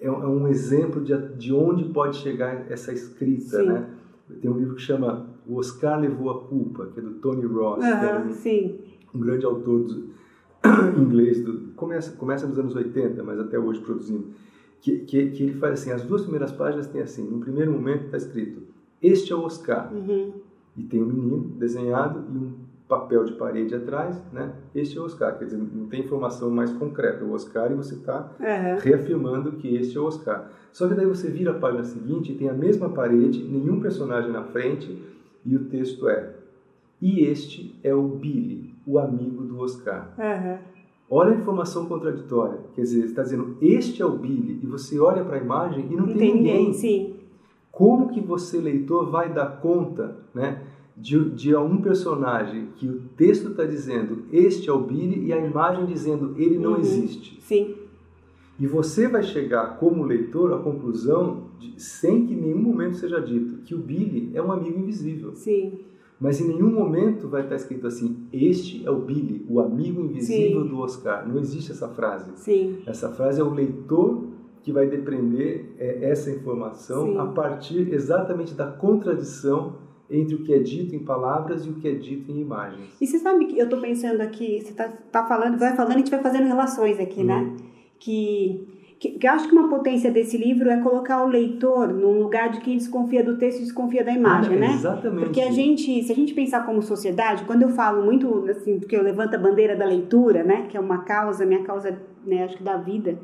[0.00, 3.66] é, é um exemplo de, de onde pode chegar essa escrita, Sim.
[3.66, 3.86] né?
[4.40, 7.84] Tem um livro que chama O Oscar Levou a Culpa, que é do Tony Ross,
[7.84, 8.78] é um, sim.
[9.14, 10.10] um grande autor do,
[11.00, 14.26] inglês, do, começa, começa nos anos 80, mas até hoje produzindo.
[14.80, 18.06] Que, que, que, ele faz assim, as duas primeiras páginas tem assim, no primeiro momento
[18.06, 18.62] está escrito,
[19.00, 19.92] este é o Oscar.
[19.92, 20.32] Uhum.
[20.76, 22.52] E tem um menino desenhado e um
[22.88, 24.52] papel de parede atrás, né?
[24.74, 25.38] Este é o Oscar.
[25.38, 27.24] Quer dizer, não tem informação mais concreta.
[27.24, 28.78] O Oscar e você está uhum.
[28.78, 30.50] reafirmando que este é o Oscar.
[30.72, 34.30] Só que daí você vira a página seguinte e tem a mesma parede, nenhum personagem
[34.30, 35.02] na frente
[35.44, 36.34] e o texto é
[37.00, 40.14] e este é o Billy, o amigo do Oscar.
[40.16, 40.58] Uhum.
[41.10, 42.60] Olha a informação contraditória.
[42.74, 45.96] Quer dizer, está dizendo este é o Billy e você olha para a imagem e
[45.96, 46.58] não, não tem, tem ninguém.
[46.58, 46.72] ninguém.
[46.74, 47.14] Sim.
[47.72, 50.62] Como que você, leitor, vai dar conta, né?
[50.96, 55.38] de, de um personagem que o texto está dizendo este é o Billy e a
[55.38, 56.80] imagem dizendo ele não uhum.
[56.80, 57.40] existe.
[57.40, 57.74] Sim.
[58.58, 63.20] E você vai chegar como leitor à conclusão, de, sem que em nenhum momento seja
[63.20, 65.34] dito, que o Billy é um amigo invisível.
[65.34, 65.78] Sim.
[66.18, 70.62] Mas em nenhum momento vai estar escrito assim: este é o Billy, o amigo invisível
[70.62, 70.68] Sim.
[70.68, 71.28] do Oscar.
[71.28, 72.30] Não existe essa frase.
[72.36, 72.78] Sim.
[72.86, 74.28] Essa frase é o leitor
[74.62, 77.18] que vai depender é, essa informação Sim.
[77.18, 79.76] a partir exatamente da contradição
[80.08, 82.94] entre o que é dito em palavras e o que é dito em imagens.
[83.00, 85.98] E você sabe que eu estou pensando aqui, você está tá falando, vai falando, a
[85.98, 87.38] gente vai fazendo relações aqui, né?
[87.38, 87.50] uhum.
[87.50, 87.56] né?
[87.98, 88.68] Que,
[89.08, 92.76] que, acho que uma potência desse livro é colocar o leitor num lugar de quem
[92.76, 94.74] desconfia do texto e desconfia da imagem, ah, né?
[94.74, 95.24] Exatamente.
[95.24, 98.96] Porque a gente, se a gente pensar como sociedade, quando eu falo muito, assim, porque
[98.96, 100.66] eu levanto a bandeira da leitura, né?
[100.68, 103.18] Que é uma causa, minha causa, né, acho que da vida,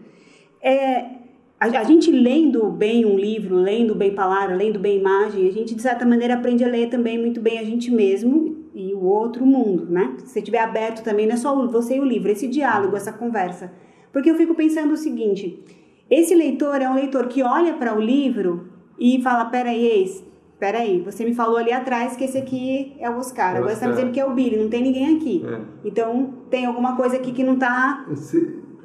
[0.61, 1.19] é
[1.61, 5.77] a, a, gente lendo bem um livro, lendo bem palavra, lendo bem imagem, a gente
[5.77, 9.47] de certa maneira aprende a ler também muito bem a gente mesmo e o outro
[9.47, 10.15] mundo, né?
[10.19, 13.13] Se você estiver aberto também, não é só você e o livro, esse diálogo, essa
[13.13, 13.73] conversa.
[14.13, 15.63] Porque eu fico pensando o seguinte:
[16.11, 18.69] esse leitor é um leitor que olha para o livro
[18.99, 20.25] e fala: peraí, ex,
[20.59, 23.91] peraí, você me falou ali atrás que esse aqui é o Oscar, agora você está
[23.91, 25.45] dizendo que é o Billy, não tem ninguém aqui.
[25.47, 25.61] É.
[25.85, 28.07] Então tem alguma coisa aqui que não está.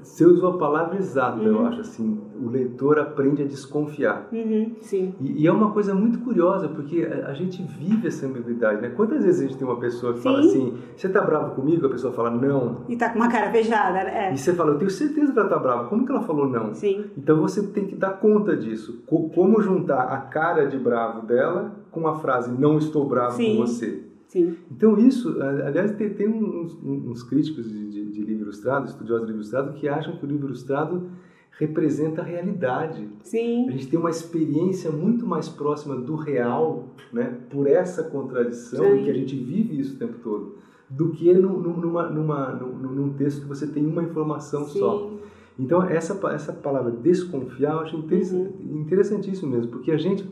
[0.04, 1.48] Você usou a palavra exata, uhum.
[1.48, 4.28] eu acho, assim, o leitor aprende a desconfiar.
[4.32, 5.16] Uhum, sim.
[5.20, 8.90] E, e, é uma coisa muito curiosa, porque a, a, gente vive essa ambiguidade, né?
[8.90, 10.24] Quantas vezes a gente tem uma pessoa que sim.
[10.24, 11.86] fala assim, você tá bravo comigo?
[11.88, 12.82] A pessoa fala, não.
[12.88, 14.30] E tá com uma cara fechada, né?
[14.30, 14.34] É.
[14.34, 15.88] E você fala, eu tenho certeza que ela tá brava.
[15.88, 16.74] Como que ela falou não?
[16.74, 17.06] Sim.
[17.18, 19.04] Então você tem que dar conta disso.
[19.08, 23.56] Como juntar a cara de bravo dela com a frase, não estou bravo sim.
[23.56, 24.13] com você.
[24.34, 24.58] Sim.
[24.72, 29.32] Então isso, aliás, tem, tem uns, uns, críticos de, de, de, livro ilustrado, estudiosos de
[29.32, 31.12] livro ilustrado, que acham que o livro ilustrado
[31.52, 33.08] representa a realidade.
[33.22, 33.70] Sim.
[33.70, 39.04] A gente tem uma experiência muito mais próxima do real, né, por essa contradição, Sim.
[39.04, 40.56] que a gente vive isso o tempo todo,
[40.90, 44.80] do que no, numa, numa, num, num texto que você tem uma informação Sim.
[44.80, 45.12] só.
[45.60, 48.82] Então, essa, essa palavra desconfiar, eu acho interessante, uhum.
[48.82, 50.28] interessantíssimo mesmo, porque a gente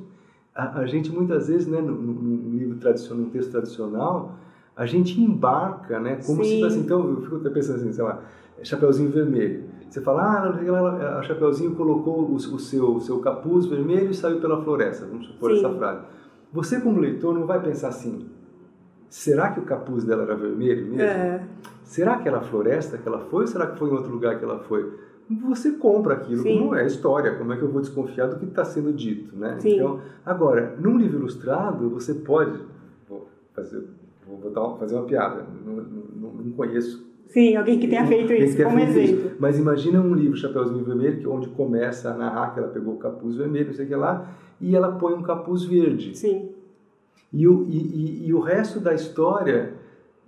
[0.56, 4.36] a, a gente muitas vezes, né, no, no, livro tradicional, no texto tradicional,
[4.76, 6.20] a gente embarca, né?
[6.26, 6.60] Como Sim.
[6.60, 8.22] se assim, então eu fico pensando assim, sei lá,
[8.64, 9.66] Chapeuzinho Vermelho.
[9.90, 14.40] Você fala, ah, a Chapeuzinho colocou o, o seu, o seu capuz vermelho e saiu
[14.40, 15.58] pela floresta, vamos supor Sim.
[15.58, 16.02] essa frase.
[16.54, 18.30] Você como leitor não vai pensar assim,
[19.10, 21.02] será que o capuz dela era vermelho mesmo?
[21.02, 21.44] É.
[21.84, 24.40] Será que era a floresta que ela foi ou será que foi em outro lugar
[24.40, 24.98] que ela foi?
[25.40, 26.60] Você compra aquilo Sim.
[26.60, 29.36] como é a história, como é que eu vou desconfiar do que está sendo dito,
[29.36, 29.58] né?
[29.60, 29.76] Sim.
[29.76, 32.60] Então, agora, num livro ilustrado, você pode,
[33.08, 33.84] vou fazer,
[34.28, 38.68] vou fazer uma piada, não, não, não conheço Sim, alguém que tenha feito isso tenha
[38.68, 39.28] como feito exemplo.
[39.28, 39.36] Isso.
[39.40, 42.98] Mas imagina um livro Chapeuzinho Vermelho, que onde começa a narrar que ela pegou o
[42.98, 46.18] capuz vermelho, não sei o que lá, e ela põe um capuz verde.
[46.18, 46.50] Sim.
[47.32, 49.74] E o, e, e, e o resto da história,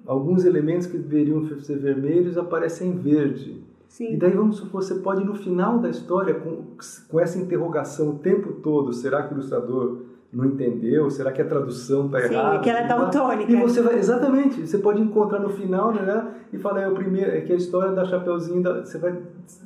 [0.06, 3.62] alguns elementos que deveriam ser vermelhos aparecem verde.
[3.94, 4.16] Sim.
[4.16, 6.64] E daí vamos supor, você pode no final da história, com,
[7.08, 10.00] com essa interrogação o tempo todo, será que o ilustrador
[10.34, 11.12] não entendeu?
[11.12, 12.56] Será que a tradução está errada?
[12.56, 13.52] Sim, que ela é daltônica.
[13.52, 16.28] E você vai, exatamente, você pode encontrar no final, né?
[16.52, 19.16] E falar, é o primeiro, é que a história da Chapeuzinho, da, você vai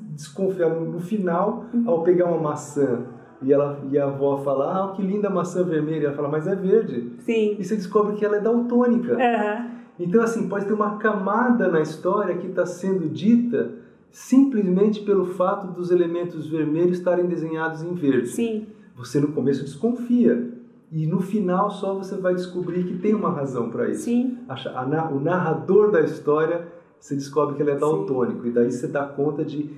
[0.09, 1.83] desconfiar no, final, uhum.
[1.87, 3.05] ao pegar uma maçã
[3.41, 6.07] e, ela, e a avó fala, ah, que linda maçã vermelha.
[6.07, 7.13] Ela fala, mas é verde.
[7.19, 7.55] Sim.
[7.57, 9.13] E você descobre que ela é daltônica.
[9.13, 9.77] Uhum.
[9.97, 13.86] Então, assim, pode ter uma camada na história que está sendo dita
[14.17, 18.29] simplesmente pelo fato dos elementos vermelhos estarem desenhados em verde.
[18.29, 18.65] Sim.
[18.95, 20.53] Você no começo desconfia.
[20.91, 24.05] E no final só você vai descobrir que tem uma razão para isso.
[24.05, 24.39] Sim.
[24.49, 26.67] A, a, o narrador da história,
[26.99, 28.41] você descobre que ele é daltônico.
[28.41, 28.49] Sim.
[28.49, 29.69] E daí você dá conta de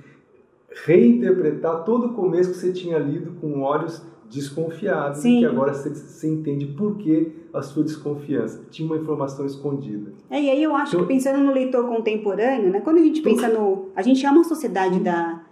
[0.86, 5.36] reinterpretar todo o começo que você tinha lido com olhos desconfiados Sim.
[5.36, 8.64] e que agora você, você, entende por que a sua desconfiança.
[8.70, 10.12] Tinha uma informação escondida.
[10.30, 13.20] É, e aí eu acho então, que pensando no leitor contemporâneo, né, quando a gente
[13.22, 13.88] pensa no...
[13.94, 15.42] A gente é uma sociedade da,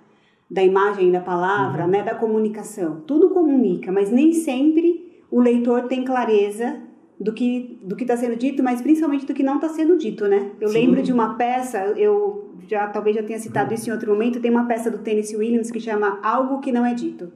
[0.51, 1.91] da imagem, da palavra, uhum.
[1.91, 3.03] né, da comunicação.
[3.07, 6.81] Tudo comunica, mas nem sempre o leitor tem clareza
[7.21, 10.27] do que do que está sendo dito, mas principalmente do que não está sendo dito,
[10.27, 10.53] né?
[10.61, 10.75] Eu Sim.
[10.75, 14.51] lembro de uma peça, eu já talvez já tenha citado isso em outro momento, tem
[14.51, 17.33] uma peça do Tennessee Williams que chama Algo que não é dito.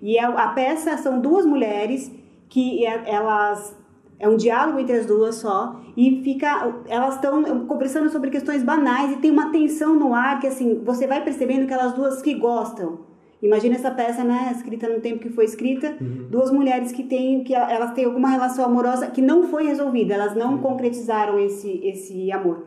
[0.00, 2.12] E a, é, a peça são duas mulheres
[2.48, 3.76] que elas
[4.18, 9.12] é um diálogo entre as duas só e fica elas estão conversando sobre questões banais
[9.12, 12.34] e tem uma tensão no ar que assim você vai percebendo que elas duas que
[12.34, 13.06] gostam
[13.42, 16.26] Imagina essa peça, né, escrita no tempo que foi escrita, uhum.
[16.30, 20.34] duas mulheres que têm que elas têm alguma relação amorosa que não foi resolvida, elas
[20.34, 20.58] não uhum.
[20.58, 22.64] concretizaram esse esse amor.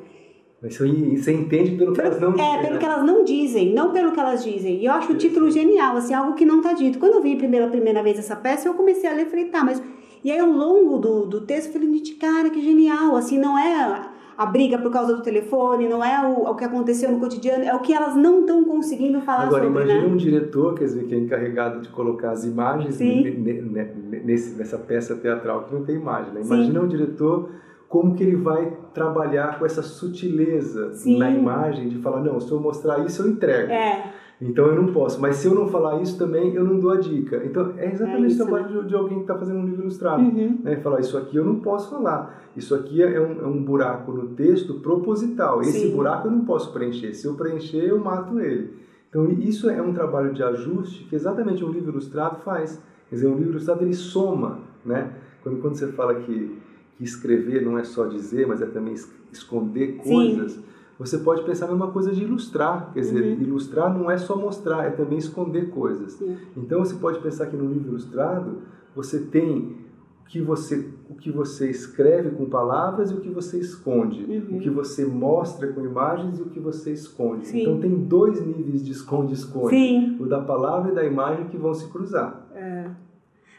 [0.61, 2.53] Mas você entende pelo que elas não dizem.
[2.53, 2.79] É, pelo né?
[2.79, 4.75] que elas não dizem, não pelo que elas dizem.
[4.75, 6.99] E eu acho o título genial, assim, algo que não está dito.
[6.99, 9.63] Quando eu vi pela primeira vez essa peça, eu comecei a ler e falei, tá,
[9.63, 9.81] mas.
[10.23, 14.09] E aí ao longo do, do texto eu falei, cara, que genial, assim, não é
[14.39, 17.75] a briga por causa do telefone, não é o, o que aconteceu no cotidiano, é
[17.75, 19.67] o que elas não estão conseguindo falar Agora, sobre.
[19.67, 20.13] Agora, imagina né?
[20.13, 25.65] um diretor, quer dizer, que é encarregado de colocar as imagens nesse, nessa peça teatral
[25.65, 26.31] que não tem imagem.
[26.31, 26.41] Né?
[26.41, 26.85] Imagina Sim.
[26.85, 27.49] um diretor
[27.89, 31.17] como que ele vai trabalhar com essa sutileza Sim.
[31.17, 33.69] na imagem de falar, não, se eu mostrar isso, eu entrego.
[33.69, 34.13] É.
[34.41, 35.19] Então eu não posso.
[35.19, 37.43] Mas se eu não falar isso também, eu não dou a dica.
[37.43, 38.81] Então é exatamente é o trabalho né?
[38.81, 40.23] de, de, alguém que está fazendo um livro ilustrado.
[40.23, 40.59] Uhum.
[40.63, 40.77] Né?
[40.77, 42.49] Falar, isso aqui eu não posso falar.
[42.55, 45.61] Isso aqui é um, é um buraco no texto proposital.
[45.61, 45.95] Esse Sim.
[45.95, 47.13] buraco eu não posso preencher.
[47.13, 48.73] Se eu preencher, eu mato ele.
[49.09, 52.81] Então isso é um trabalho de ajuste que exatamente um livro ilustrado faz.
[53.09, 54.59] Quer dizer, um livro ilustrado ele soma.
[54.85, 55.11] Né?
[55.43, 56.57] Quando, quando você fala que,
[56.97, 58.93] que escrever não é só dizer, mas é também
[59.33, 60.53] esconder coisas...
[60.53, 62.91] Sim você pode pensar a mesma coisa de ilustrar.
[62.93, 63.41] Quer dizer, uhum.
[63.41, 66.11] ilustrar não é só mostrar, é também esconder coisas.
[66.13, 66.37] Sim.
[66.57, 69.77] Então você pode pensar que no livro ilustrado você tem
[70.21, 74.25] o que você, o que você escreve com palavras e o que você esconde.
[74.25, 74.57] Uhum.
[74.57, 77.47] O que você mostra com imagens e o que você esconde.
[77.47, 77.61] Sim.
[77.61, 80.17] Então tem dois níveis de esconde-esconde.
[80.19, 82.45] O da palavra e da imagem que vão se cruzar.
[82.53, 82.89] É.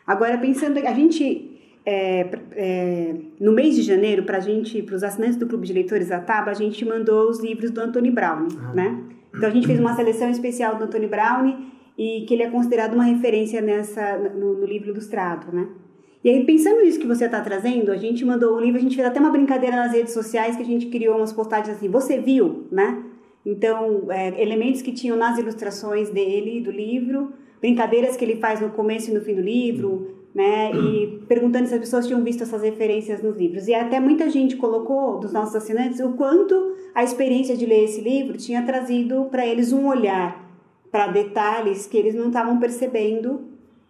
[0.06, 1.49] Agora, pensando, a gente
[1.84, 6.08] é, é, no mês de janeiro, para gente, para os assinantes do Clube de Leitores
[6.08, 8.74] da Taba, a gente mandou os livros do Anthony Brown, ah.
[8.74, 9.04] né?
[9.34, 11.56] Então a gente fez uma seleção especial do Anthony Brown
[11.96, 15.68] e que ele é considerado uma referência nessa no, no livro ilustrado, né?
[16.22, 18.94] E aí, pensando nisso que você está trazendo, a gente mandou o livro, a gente
[18.94, 22.18] fez até uma brincadeira nas redes sociais que a gente criou umas postagens assim, você
[22.18, 23.02] viu, né?
[23.44, 28.68] Então, é, elementos que tinham nas ilustrações dele, do livro, brincadeiras que ele faz no
[28.68, 30.72] começo e no fim do livro, né?
[30.72, 33.66] E perguntando se as pessoas tinham visto essas referências nos livros.
[33.66, 38.00] E até muita gente colocou, dos nossos assinantes, o quanto a experiência de ler esse
[38.00, 40.48] livro tinha trazido para eles um olhar
[40.90, 43.42] para detalhes que eles não estavam percebendo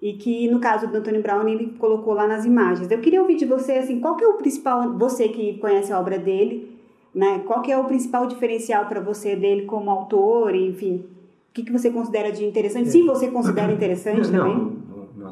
[0.02, 2.90] e que, no caso do Anthony Brown, ele colocou lá nas imagens.
[2.90, 6.00] Eu queria ouvir de você, assim, qual que é o principal, você que conhece a
[6.00, 6.78] obra dele,
[7.14, 7.42] né?
[7.46, 11.04] Qual que é o principal diferencial para você dele como autor, enfim,
[11.50, 12.88] o que, que você considera de interessante?
[12.88, 12.92] É.
[12.92, 14.72] Se você considera interessante não, também?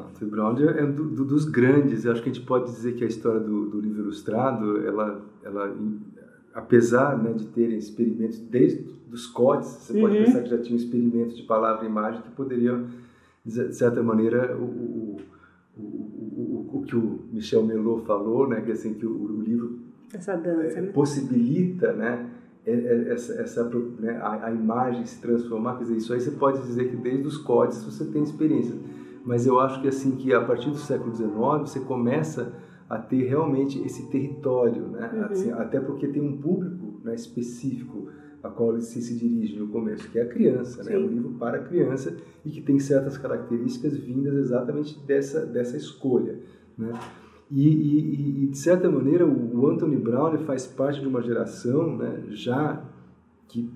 [0.07, 2.05] Anthony Brown é um do, do, dos grandes.
[2.05, 5.21] Eu acho que a gente pode dizer que a história do, do livro ilustrado, ela,
[5.43, 5.75] ela
[6.53, 10.01] apesar né, de terem experimentos desde os códices, você uhum.
[10.01, 12.87] pode pensar que já tinha experimentos de palavra e imagem que poderiam,
[13.43, 18.93] de certa maneira, o, o, o, o, que o Michel Melot falou, né, que assim
[18.93, 19.79] que o, livro
[20.11, 20.91] dança, é, né?
[20.91, 22.29] possibilita, né,
[22.65, 23.63] é, é, essa, essa
[23.99, 27.27] né, a, a, imagem se transformar, quer dizer, isso aí você pode dizer que desde
[27.27, 28.75] os códices você tem experiência,
[29.29, 31.29] mas eu acho que assim que a partir do século XIX
[31.61, 32.51] você começa
[32.89, 35.07] a ter realmente esse território, né?
[35.13, 35.25] Uhum.
[35.25, 38.09] Assim, até porque tem um público né, específico
[38.41, 40.95] a qual ele se, se dirige no começo, que é a criança, né?
[40.95, 45.77] É um livro para a criança e que tem certas características vindas exatamente dessa, dessa
[45.77, 46.39] escolha,
[46.75, 46.91] né?
[47.51, 52.23] E, e, e, de certa maneira o Anthony Brown faz parte de uma geração, né,
[52.29, 52.83] já
[53.47, 53.69] que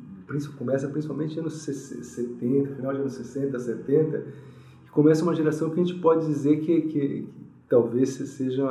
[0.58, 4.63] começa principalmente nos anos 70, final de anos 60, 70, que
[4.94, 7.28] começa uma geração que a gente pode dizer que, que,
[7.68, 8.68] talvez sejam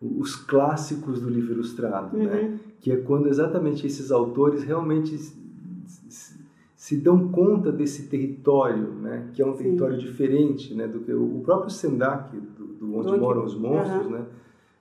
[0.00, 2.24] os clássicos do livro ilustrado, né?
[2.24, 2.30] uhum.
[2.30, 2.60] né?
[2.80, 6.38] que é quando exatamente esses autores realmente se,
[6.76, 9.30] se dão conta desse território, né?
[9.32, 9.64] que é um Sim.
[9.64, 10.86] território diferente né?
[10.86, 14.12] do que o, próprio Sendak, do, do onde, moram os monstros, uhum.
[14.12, 14.26] né?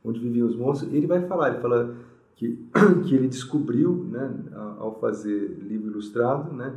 [0.03, 1.95] onde viviam os monstros, ele vai falar, ele fala
[2.35, 2.59] que,
[3.07, 4.31] que ele descobriu, né,
[4.77, 6.75] ao fazer livro ilustrado, né,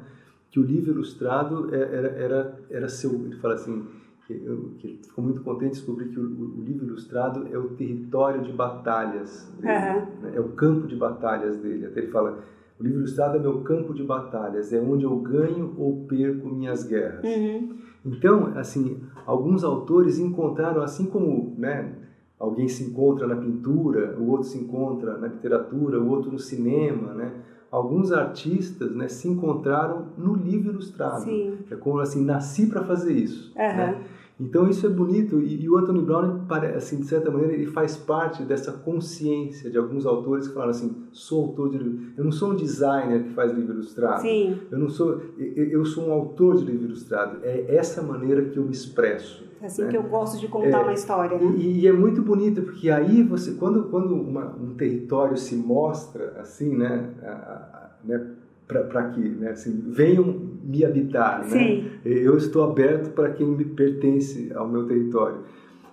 [0.50, 3.84] que o livro ilustrado é, era, era, era seu, ele fala assim,
[4.26, 7.70] que, eu, que ficou muito contente de descobrir que o, o, livro ilustrado é o
[7.70, 10.22] território de batalhas dele, uhum.
[10.22, 10.32] né?
[10.34, 11.86] é o campo de batalhas dele.
[11.86, 12.38] Até ele fala,
[12.78, 16.84] o livro ilustrado é meu campo de batalhas, é onde eu ganho ou perco minhas
[16.84, 17.24] guerras.
[17.24, 17.76] Uhum.
[18.04, 21.92] Então, assim, alguns autores encontraram, assim como, né,
[22.38, 27.12] alguém se encontra na pintura, o outro se encontra na literatura, o outro no cinema,
[27.14, 27.32] né?
[27.70, 31.24] Alguns artistas né, se encontraram no livro ilustrado.
[31.24, 31.58] Sim.
[31.70, 33.52] É como assim, nasci para fazer isso.
[33.56, 33.76] Uhum.
[33.76, 34.02] Né?
[34.40, 36.46] Então isso é bonito e, e, o Anthony Brown,
[36.76, 40.94] assim, de certa maneira, ele faz parte dessa consciência de alguns autores que falaram assim,
[41.12, 44.56] sou autor de livro, eu não sou um designer que faz livro ilustrado, Sim.
[44.70, 48.56] eu não sou, eu, eu sou um autor de livro ilustrado, é essa maneira que
[48.56, 49.48] eu me expresso.
[49.60, 49.88] É assim né?
[49.88, 51.36] que eu gosto de contar é, uma história.
[51.36, 51.56] Né?
[51.56, 56.36] E, e, é muito bonito porque aí você, quando, quando uma, um território se mostra
[56.38, 58.34] assim, né, a, a, né
[58.68, 61.48] para que né, assim, venham me habitar.
[61.48, 61.82] Né?
[62.04, 65.38] Eu estou aberto para quem me pertence ao meu território.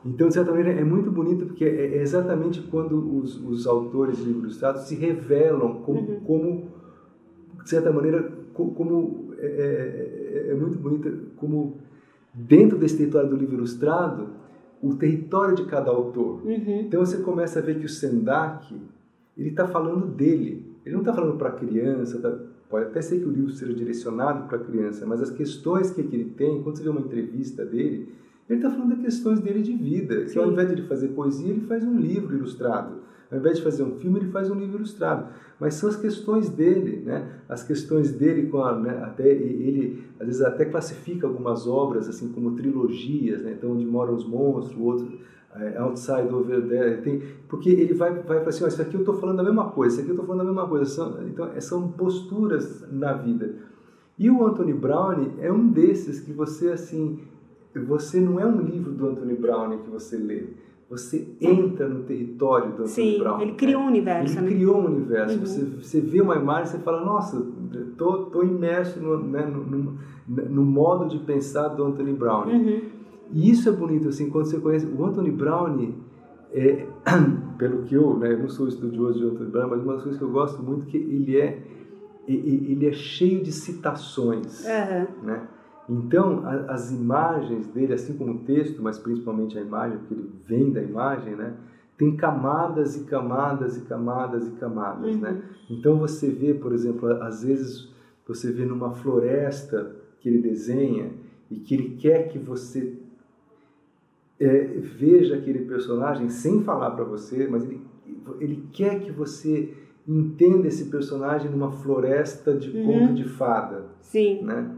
[0.05, 4.17] Então, de certa maneira, é muito bonito porque é, é exatamente quando os, os autores
[4.17, 6.19] de livros ilustrados se revelam como, uhum.
[6.19, 6.67] como
[7.63, 8.21] de certa maneira,
[8.53, 11.77] como, é, é, é, é, muito bonito como
[12.33, 14.27] dentro desse território do livro ilustrado,
[14.83, 16.41] o território de cada autor.
[16.45, 16.81] Uhum.
[16.81, 18.75] Então você começa a ver que o Sendak
[19.37, 20.75] ele está falando dele.
[20.85, 22.37] Ele não está falando para a criança, tá,
[22.69, 26.01] Pode até ser que o livro seja direcionado para a criança, mas as questões que
[26.01, 28.13] ele tem, quando você vê uma entrevista dele,
[28.49, 30.25] ele está falando das questões dele de vida.
[30.25, 33.05] Que ao invés de ele fazer poesia, ele faz um livro ilustrado.
[33.31, 35.27] Ao invés de fazer um filme, ele faz um livro ilustrado.
[35.59, 37.39] Mas são as questões dele, né?
[37.47, 39.01] As questões dele com a, né?
[39.03, 43.55] até ele às vezes até classifica algumas obras assim como trilogias, né?
[43.57, 45.19] Então onde moram os monstros, o outro
[45.55, 48.99] é, outside over there, tem, porque ele vai, vai falar assim, oh, isso aqui eu
[48.99, 51.47] estou falando a mesma coisa, isso aqui eu estou falando a mesma coisa, são, então
[51.53, 53.55] é, são posturas na vida.
[54.17, 57.19] E o Anthony Brown é um desses que você assim,
[57.87, 60.43] você não é um livro do Anthony Brown que você lê,
[60.89, 63.41] você entra no território do Anthony Sim, Brown.
[63.41, 63.85] ele criou né?
[63.85, 64.37] um universo.
[64.37, 64.51] Ele né?
[64.51, 65.35] criou um universo.
[65.35, 65.45] Uhum.
[65.45, 67.45] Você, você vê uma imagem e você fala, nossa,
[67.97, 72.47] tô, tô imerso no, né, no, no, no modo de pensar do Anthony Brown.
[72.47, 72.81] Uhum.
[73.31, 75.93] E isso é bonito, assim, quando você conhece o Anthony Brown,
[76.51, 76.85] é,
[77.57, 80.19] pelo que eu, né, eu não sou estudioso de Anthony Brown, mas uma das coisas
[80.19, 81.63] que eu gosto muito é que ele é
[82.27, 85.27] ele é cheio de citações, uhum.
[85.27, 85.47] né?
[85.89, 90.31] Então, a, as imagens dele, assim como o texto, mas principalmente a imagem, porque ele
[90.45, 91.53] vem da imagem, né?
[91.97, 95.21] Tem camadas e camadas e camadas e camadas, uhum.
[95.21, 95.41] né?
[95.69, 97.89] Então você vê, por exemplo, às vezes
[98.27, 101.11] você vê numa floresta que ele desenha
[101.49, 102.97] e que ele quer que você
[104.39, 107.79] é, veja aquele personagem sem falar para você, mas ele,
[108.39, 109.73] ele quer que você
[110.07, 112.85] entenda esse personagem numa floresta de uhum.
[112.85, 113.85] conto de fada.
[114.01, 114.43] Sim.
[114.43, 114.69] Né?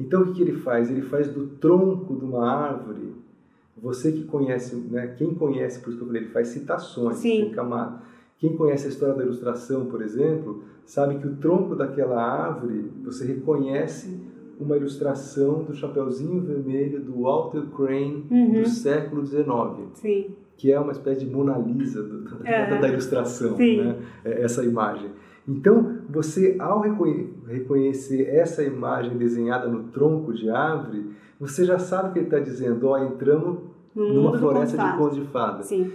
[0.00, 0.90] Então o que, ele faz?
[0.90, 3.14] Ele faz do tronco de uma árvore.
[3.76, 5.14] Você que conhece, né?
[5.16, 7.44] Quem conhece, por isso que eu falei, ele faz citações, Sim.
[7.44, 8.02] tem camada.
[8.38, 13.26] Quem conhece a história da ilustração, por exemplo, sabe que o tronco daquela árvore você
[13.26, 14.18] reconhece
[14.58, 18.62] uma ilustração do Chapeuzinho Vermelho do Walter Crane uhum.
[18.62, 19.46] do século XIX.
[19.94, 20.26] Sim.
[20.56, 23.96] Que é uma espécie de Mona Lisa do, da, da, ilustração, né?
[24.24, 25.10] É, essa imagem.
[25.50, 32.18] Então, você, ao reconhecer essa imagem desenhada no tronco de árvore, você já sabe que
[32.20, 33.58] ele está dizendo, ó, oh, entramos
[33.92, 35.64] no numa floresta de contos de fada.
[35.64, 35.90] Sim.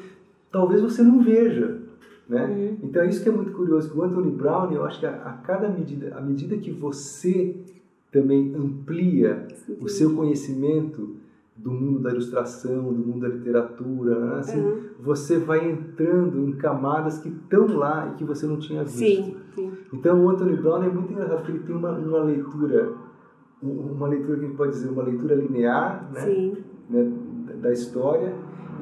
[0.51, 1.79] Talvez você não veja,
[2.27, 2.45] né?
[2.45, 2.77] Uhum.
[2.83, 5.33] Então, é isso que é muito curioso, o Anthony Brown, eu acho que a, a
[5.33, 7.55] cada medida, à medida que você
[8.11, 9.77] também amplia Sim.
[9.79, 11.15] o seu conhecimento,
[11.55, 14.39] do mundo da ilustração, do mundo da literatura, né?
[14.39, 14.83] assim, uhum.
[14.99, 18.97] você vai entrando em camadas que estão lá e que você não tinha visto.
[18.97, 19.71] Sim, sim.
[19.93, 22.93] Então o Anthony Brown é muito engraçado porque ele tem uma, uma leitura,
[23.61, 26.53] uma leitura que a gente pode dizer uma leitura linear, né?
[26.89, 27.11] né?
[27.61, 28.33] da história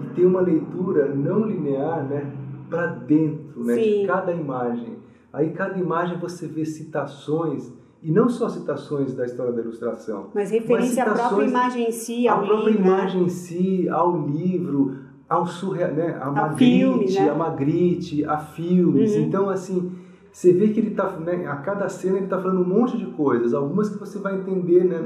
[0.01, 2.32] e tem uma leitura não linear, né,
[2.69, 4.97] para dentro, né, de cada imagem.
[5.32, 7.71] Aí cada imagem você vê citações
[8.04, 10.28] e não só citações da história da ilustração.
[10.36, 12.54] Mas referência à própria imagem em si, ao livro.
[12.54, 14.97] A própria imagem em si, ao livro,
[15.30, 16.20] ao surreal, né?
[16.22, 17.30] a, a Magritte, filme, né?
[17.30, 19.16] a Magritte, a filmes.
[19.16, 19.22] Uhum.
[19.22, 19.91] Então, assim,
[20.34, 23.06] você vê que ele está, né, a cada cena ele está falando um monte de
[23.06, 24.99] coisas, algumas que você vai entender né,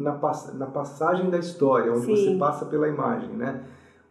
[0.00, 0.12] na,
[0.54, 2.14] na passagem da história, onde Sim.
[2.14, 3.62] você passa pela imagem, né?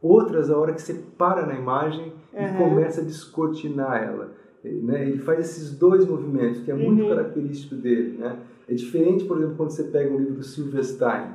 [0.02, 2.46] Outras, a hora que você para na imagem uhum.
[2.46, 4.32] e começa a descortinar ela.
[4.68, 5.08] Né?
[5.08, 7.10] Ele faz esses dois movimentos, que é muito uhum.
[7.10, 8.18] característico dele.
[8.18, 8.38] Né?
[8.68, 11.32] É diferente, por exemplo, quando você pega um livro do Silverstein,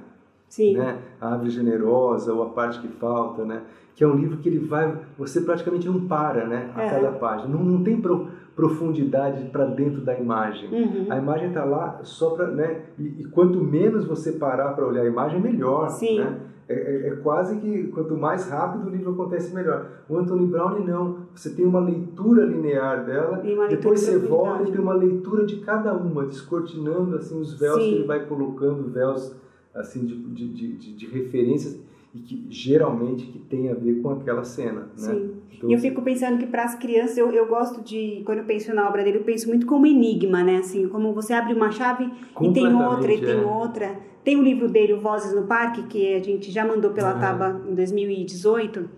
[0.48, 0.76] Sim.
[0.76, 0.98] Né?
[1.20, 3.62] A Árvore Generosa ou A Parte que Falta, né?
[3.94, 6.70] que é um livro que ele vai, você praticamente não para né?
[6.74, 6.90] a é.
[6.90, 8.28] cada página, não, não tem pro,
[8.62, 10.68] profundidade para dentro da imagem.
[10.70, 11.06] Uhum.
[11.10, 12.82] A imagem está lá só para, né?
[12.96, 15.88] E, e, quanto menos você parar para olhar a imagem, melhor.
[15.88, 16.20] Sim.
[16.20, 16.38] Né?
[16.68, 19.86] É, é, é, quase que quanto mais rápido o livro acontece, melhor.
[20.08, 21.16] O Anthony Brown não.
[21.34, 25.92] Você tem uma leitura linear dela, depois você volta e tem uma leitura de cada
[25.92, 27.90] uma, descortinando assim os véus Sim.
[27.90, 29.34] que ele vai colocando, véus
[29.74, 31.80] assim de, de, de, de referências
[32.14, 34.88] e que geralmente que tem a ver com aquela cena, né?
[34.96, 35.30] Sim.
[35.50, 38.44] Então, e eu fico pensando que para as crianças eu, eu gosto de quando eu
[38.44, 40.58] penso na obra dele eu penso muito como enigma, né?
[40.58, 42.10] Assim, como você abre uma chave
[42.40, 43.44] e tem outra e tem é.
[43.44, 44.12] outra.
[44.22, 47.14] Tem o livro dele, o Vozes no Parque, que a gente já mandou pela.
[47.14, 48.88] Taba em 2018.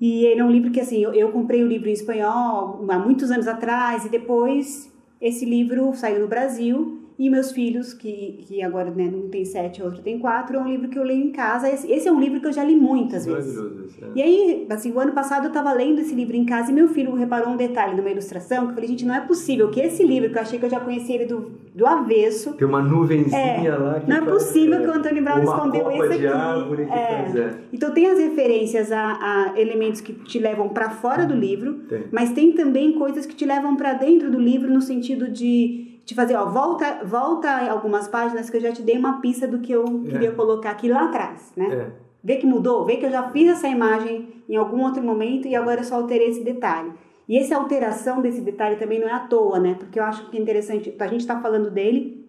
[0.00, 2.98] E ele é um livro que assim, eu, eu comprei o livro em espanhol há
[2.98, 8.62] muitos anos atrás e depois esse livro saiu no Brasil e meus filhos, que, que
[8.62, 11.30] agora né, um tem sete, outro tem quatro, é um livro que eu leio em
[11.30, 11.68] casa.
[11.68, 13.58] Esse, esse é um livro que eu já li muitas vezes.
[13.58, 14.06] É.
[14.14, 16.88] E aí, assim, o ano passado eu estava lendo esse livro em casa e meu
[16.88, 20.02] filho reparou um detalhe numa ilustração que eu falei, gente, não é possível que esse
[20.02, 22.54] livro, que eu achei que eu já conhecia ele do, do avesso.
[22.54, 25.90] Tem uma nuvenzinha é, lá que Não é possível é, que o Antônio Brown escondeu
[25.90, 26.26] esse aqui.
[26.26, 27.06] Árvore que é.
[27.06, 27.54] faz, é.
[27.70, 32.04] Então tem as referências a, a elementos que te levam para fora do livro, tem.
[32.10, 36.14] mas tem também coisas que te levam para dentro do livro no sentido de de
[36.16, 39.70] fazer, ó, volta, volta algumas páginas que eu já te dei uma pista do que
[39.70, 40.10] eu é.
[40.10, 41.72] queria colocar aqui lá atrás, né?
[41.72, 41.90] É.
[42.22, 45.54] Vê que mudou, vê que eu já fiz essa imagem em algum outro momento e
[45.54, 46.92] agora eu só alterei esse detalhe.
[47.28, 49.76] E essa alteração desse detalhe também não é à toa, né?
[49.78, 52.28] Porque eu acho que é interessante, a gente está falando dele,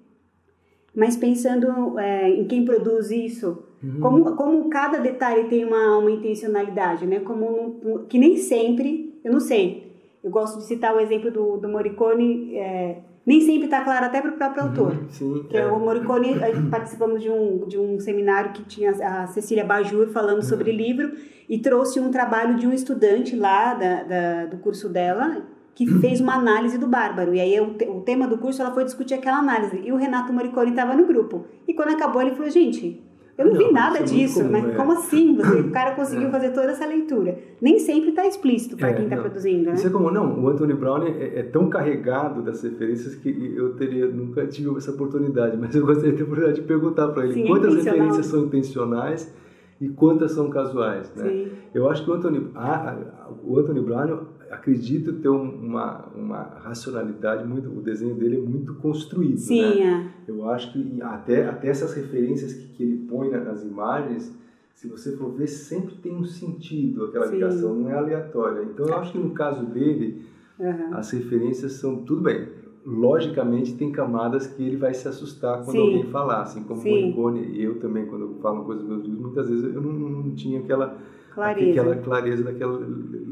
[0.95, 3.99] mas pensando é, em quem produz isso, uhum.
[3.99, 7.19] como, como cada detalhe tem uma, uma intencionalidade, né?
[7.19, 9.91] Como que nem sempre, eu não sei,
[10.23, 14.21] eu gosto de citar o exemplo do, do Morricone, é, nem sempre está claro até
[14.21, 14.93] para o próprio autor.
[14.93, 15.65] Uhum, sim, que é.
[15.65, 20.43] o Morricone, participamos de um, de um seminário que tinha a Cecília Bajur falando uhum.
[20.43, 21.13] sobre livro
[21.47, 25.43] e trouxe um trabalho de um estudante lá da, da do curso dela
[25.73, 26.01] que uhum.
[26.01, 27.33] fez uma análise do Bárbaro.
[27.33, 29.81] E aí o, o tema do curso ela foi discutir aquela análise.
[29.83, 31.45] E o Renato Morricone estava no grupo.
[31.67, 33.01] E quando acabou ele falou, gente,
[33.41, 34.75] eu não, não vi nada é disso, comum, mas é.
[34.75, 35.35] como assim?
[35.35, 36.31] Você, o cara conseguiu é.
[36.31, 37.37] fazer toda essa leitura.
[37.61, 39.73] Nem sempre está explícito para é, quem está produzindo, né?
[39.73, 43.75] Isso é como, não, o Anthony Brown é, é, tão carregado das referências que eu
[43.75, 47.25] teria, nunca tive essa oportunidade, mas eu gostaria de ter a oportunidade de perguntar para
[47.25, 49.33] ele Sim, quantas referências são intencionais
[49.79, 51.27] e quantas são casuais, né?
[51.27, 51.47] Sim.
[51.73, 52.97] Eu acho que o Anthony, a, a,
[53.43, 54.19] o Anthony Brown
[54.51, 60.11] acredito ter uma, uma racionalidade muito o desenho dele é muito construído Sim, né?
[60.27, 60.31] é.
[60.31, 64.37] eu acho que até até essas referências que, que ele põe nas imagens
[64.73, 67.35] se você for ver sempre tem um sentido aquela Sim.
[67.35, 70.25] ligação não é aleatória então eu acho que no caso dele
[70.59, 70.95] uhum.
[70.95, 72.47] as referências são tudo bem
[72.85, 75.79] logicamente tem camadas que ele vai se assustar quando Sim.
[75.79, 79.21] alguém falar assim como o Morricone e eu também quando eu falo coisas meus livros
[79.21, 80.97] muitas vezes eu não, não tinha aquela
[81.33, 81.81] clareza.
[81.81, 82.79] aquela clareza daquela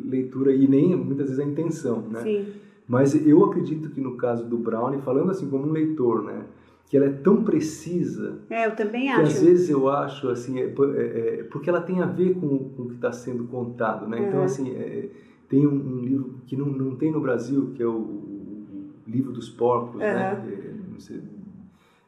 [0.06, 2.22] leitura e nem muitas vezes a intenção, né?
[2.22, 2.54] Sim.
[2.88, 6.45] Mas eu acredito que no caso do Brownie, falando assim como um leitor, né?
[6.89, 8.39] Que ela é tão precisa.
[8.50, 9.22] É, eu também que acho.
[9.22, 12.84] às vezes eu acho assim, é, é, é porque ela tem a ver com, com
[12.84, 14.28] o que está sendo contado, né?
[14.28, 15.10] Então assim, é,
[15.47, 19.32] tem um, um, livro que não, não tem no Brasil que é o, o livro
[19.32, 20.00] dos porcos, uhum.
[20.00, 20.43] né?
[20.52, 21.22] É, sei,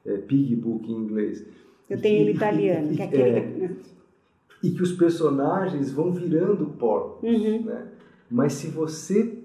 [0.05, 1.45] é Pig Book em inglês.
[1.89, 3.77] Eu tenho ele italiano, que é aquele.
[4.63, 7.63] E que os personagens vão virando porcos, uhum.
[7.65, 7.87] né?
[8.29, 9.37] Mas se você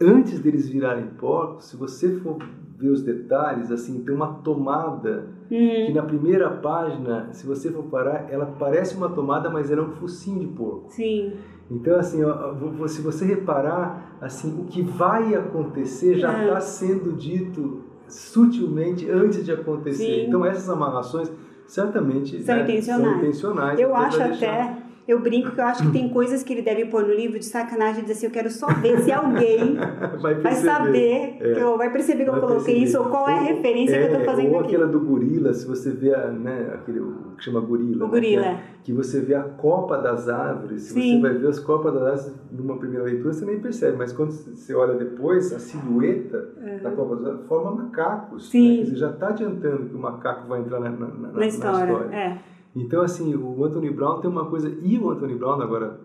[0.00, 2.38] antes deles virarem porcos, se você for
[2.78, 7.82] ver os detalhes, assim, tem uma tomada Hum, que na primeira página, se você for
[7.84, 10.90] parar, ela parece uma tomada, mas ela é um focinho de porco.
[10.90, 11.32] sim.
[11.70, 16.46] Então, assim, ó, se você reparar, assim, o que vai acontecer já É.
[16.46, 20.04] está sendo dito sutilmente antes de acontecer.
[20.04, 20.26] Sim.
[20.26, 21.30] Então, essas amarrações
[21.70, 23.04] certamente São né, intencionais.
[23.08, 23.78] são intencionais.
[23.78, 24.74] Eu acho até,
[25.10, 27.44] eu brinco que eu acho que tem coisas que ele deve pôr no livro de
[27.44, 29.76] sacanagem e dizer assim, eu quero só ver se alguém
[30.20, 31.54] vai, vai saber, É.
[31.54, 32.84] que eu, vai perceber que eu Vai coloquei perceber.
[32.84, 34.68] isso, ou qual é a Ou- referência que eu é, tô fazendo Ou aqui.
[34.74, 38.04] aquela do gorila, se você vê a, né, aquele, o que chama gorila.
[38.04, 38.42] O né, gorila.
[38.42, 41.16] que, é- que você vê a copa das árvores, se Sim.
[41.16, 44.30] você vai ver as copas das árvores numa primeira leitura, você nem percebe, mas quando
[44.30, 46.48] você olha depois, a silhueta
[46.82, 48.50] da copa das árvores forma macacos.
[48.50, 48.78] Sim.
[48.78, 48.82] Né?
[48.84, 51.92] Dizer, já está adiantando que o macaco vai entrar na, na, na- na história.
[52.14, 52.38] É.
[52.74, 54.68] Então, assim, o Anthony Brown tem uma coisa.
[54.82, 56.00] E o Anthony Brown, agora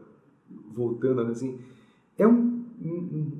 [0.73, 1.59] voltando, assim,
[2.17, 3.31] é um, um,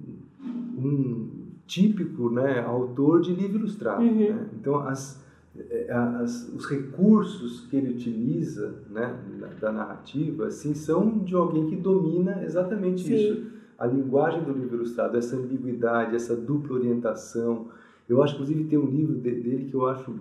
[0.77, 1.27] um
[1.67, 4.03] típico né, autor de livro ilustrado.
[4.03, 4.15] Uhum.
[4.29, 4.49] Né?
[4.53, 5.23] Então, as,
[5.57, 11.67] eh, as, os recursos que ele utiliza né, da, da narrativa assim, são de alguém
[11.67, 13.15] que domina exatamente Sim.
[13.15, 13.55] isso.
[13.77, 17.67] A linguagem do livro ilustrado, essa ambiguidade, essa dupla orientação.
[18.07, 20.13] Eu acho, inclusive, tem um livro de- dele que eu acho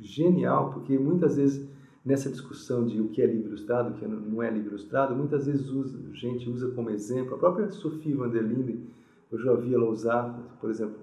[0.00, 1.66] genial, porque muitas vezes
[2.04, 5.46] nessa discussão de o que é livro ilustrado, o que não é livro ilustrado, muitas
[5.46, 8.80] vezes usa, a gente usa como exemplo, a própria Sophie van der Linde,
[9.30, 10.96] eu já ouvi ela usar, por exemplo,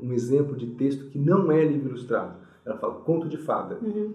[0.00, 2.36] um exemplo de texto que não é livro ilustrado.
[2.64, 4.12] Ela fala conto de fada, Uhum.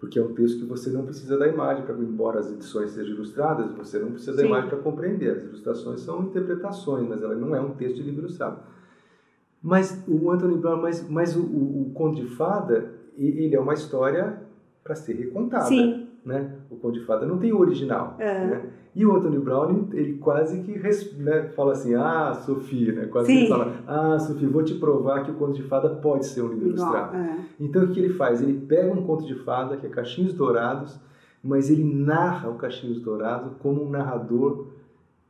[0.00, 3.14] porque é um texto que você não precisa da imagem, para embora as edições sejam
[3.14, 4.48] ilustradas, você não precisa da Sim.
[4.48, 5.36] imagem para compreender.
[5.36, 8.62] As ilustrações são interpretações, mas ela não é um texto de livro ilustrado.
[9.62, 13.74] Mas o Anthony Brown, mas, mas o, o, o Conto de Fada, ele é uma
[13.74, 14.40] história
[14.82, 15.66] para ser recontada.
[15.66, 16.06] Sim.
[16.24, 16.52] Né?
[16.70, 18.16] O Conto de Fada não tem o original.
[18.18, 18.46] É.
[18.46, 18.62] Né?
[18.94, 20.78] E o Anthony Brown, ele quase que
[21.18, 23.06] né, fala assim, ah, Sofia, né?
[23.06, 26.26] quase que ele fala, ah, Sofia, vou te provar que o Conto de Fada pode
[26.26, 27.16] ser um livro Igual, ilustrado.
[27.16, 27.38] é.
[27.58, 28.42] Então o que ele faz?
[28.42, 30.98] Ele pega um conto de fada, que é Cachinhos Dourados,
[31.42, 34.66] mas ele narra o Cachinhos Dourado como um narrador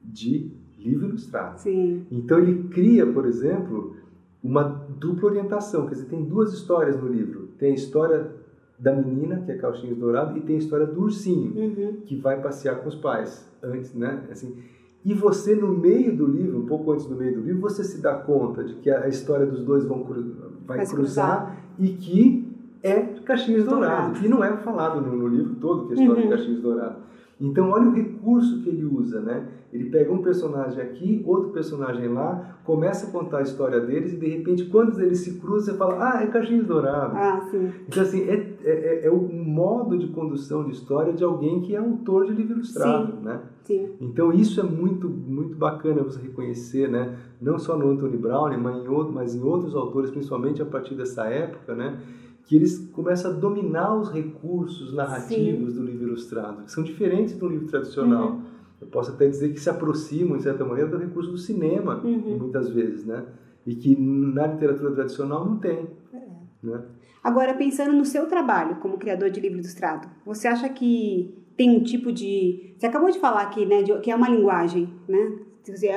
[0.03, 1.59] de livro ilustrado.
[1.59, 2.07] Sim.
[2.11, 3.97] Então ele cria, por exemplo,
[4.43, 7.49] uma dupla orientação, quer dizer, tem duas histórias no livro.
[7.59, 8.33] Tem a história
[8.81, 11.97] da menina, que é Cachinhos Dourado, e tem a história do ursinho, Uhum.
[12.07, 14.23] que vai passear com os pais antes, né?
[14.31, 14.57] Assim,
[15.05, 18.01] e você no meio do livro, um pouco antes do meio do livro, você se
[18.01, 20.35] dá conta de que a história dos dois vão cru-
[20.67, 22.49] vai, Vai se cruzar, e que
[22.83, 24.09] é Cachinhos Dourado.
[24.15, 24.27] Dourado.
[24.27, 26.31] E não é falado no, no livro todo que é a história Uhum.
[26.31, 26.97] de Cachinhos Dourado.
[27.41, 29.49] Então olha o recurso que ele usa, né?
[29.73, 34.17] Ele pega um personagem aqui, outro personagem lá, começa a contar a história deles e
[34.17, 37.17] de repente quando eles se cruzam você fala, ah, é Cachinhos Dourado.
[37.17, 37.71] Ah, sim.
[37.89, 41.79] Então, assim, é, é, é o modo de condução de história de alguém que é
[41.79, 43.41] autor de livro ilustrado, né?
[43.65, 43.91] Sim.
[44.01, 47.17] Então, isso é muito, muito bacana você reconhecer, né?
[47.41, 50.95] Não só no Anthony Brown, mas em, outro, mas em outros autores, principalmente a partir
[50.95, 51.99] dessa época, né?
[52.47, 57.49] Que eles começam a dominar os recursos narrativos do livro ilustrado, que são diferentes do
[57.49, 58.33] livro tradicional.
[58.33, 58.41] Uhum.
[58.81, 62.39] Eu posso até dizer que se aproximam, de certa maneira, do recurso do cinema, Uhum.
[62.39, 63.25] muitas vezes, né?
[63.67, 66.19] E que na literatura tradicional não tem, É.
[66.63, 66.83] né?
[67.23, 71.83] Agora, pensando no seu trabalho como criador de livro ilustrado, você acha que tem um
[71.83, 72.73] tipo de.
[72.79, 75.39] Você acabou de falar aqui, né, de- que é uma linguagem, né?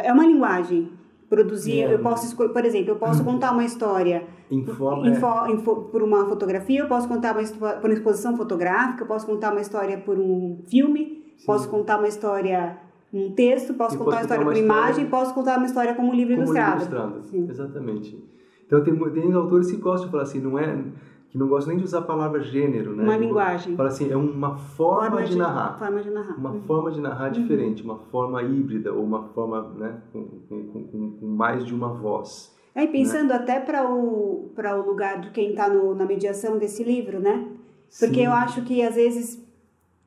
[0.03, 0.91] É uma linguagem.
[1.33, 5.19] Produzir, eu posso escolher, por exemplo, eu posso contar uma história Em forma, em é.
[5.55, 9.51] por uma fotografia, eu posso contar uma história por uma exposição fotográfica, eu posso contar
[9.51, 11.45] uma história por um filme, Sim.
[11.47, 12.77] posso contar uma história
[13.11, 16.45] num texto, posso contar uma história por imagem, posso contar uma história como livro como
[16.45, 16.79] ilustrado.
[16.83, 17.51] livro ilustrado.
[17.51, 18.23] Exatamente.
[18.67, 20.77] Então tem, tem autores que gostam de falar assim, não é
[21.33, 23.03] que não gostam nem de usar a palavra gênero, né?
[23.03, 23.75] Uma linguagem.
[23.75, 25.79] Fala assim, é uma forma, de, narrar.
[25.79, 26.37] Forma de narrar.
[26.37, 26.61] Uma Uhum.
[26.61, 31.25] forma de narrar diferente, uma forma híbrida ou uma forma né, com, com, com, com
[31.25, 32.53] mais de uma voz.
[32.75, 37.19] É, e pensando até para o, o lugar de quem está na mediação desse livro,
[37.19, 37.47] né?
[37.99, 38.25] Porque Sim.
[38.25, 39.43] eu acho que às vezes,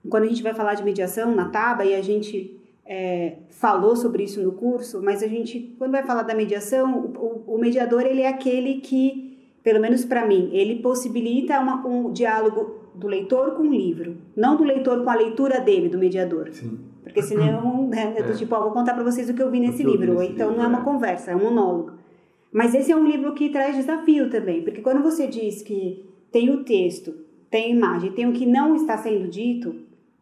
[0.09, 4.23] quando a gente vai falar de mediação na TABA, e a gente é, falou sobre
[4.23, 8.23] isso no curso, mas a gente, quando vai falar da mediação, o- o mediador ele
[8.23, 9.26] é aquele que,
[9.67, 14.57] pelo menos para mim, ele possibilita uma, um diálogo do leitor com o livro, não
[14.57, 16.51] do leitor com a leitura dele, do mediador.
[16.53, 16.79] Sim.
[17.03, 18.35] Porque senão, né, eu tô É.
[18.37, 20.15] tipo, ó, vou contar para vocês o que eu vi nesse eu vi livro.
[20.21, 20.85] nesse então livro, não é uma é.
[20.85, 21.95] conversa, é um monólogo.
[22.53, 26.49] Mas esse é um livro que traz desafio também, porque quando você diz que tem
[26.49, 27.13] o texto,
[27.51, 29.75] tem a imagem, tem o que não está sendo dito,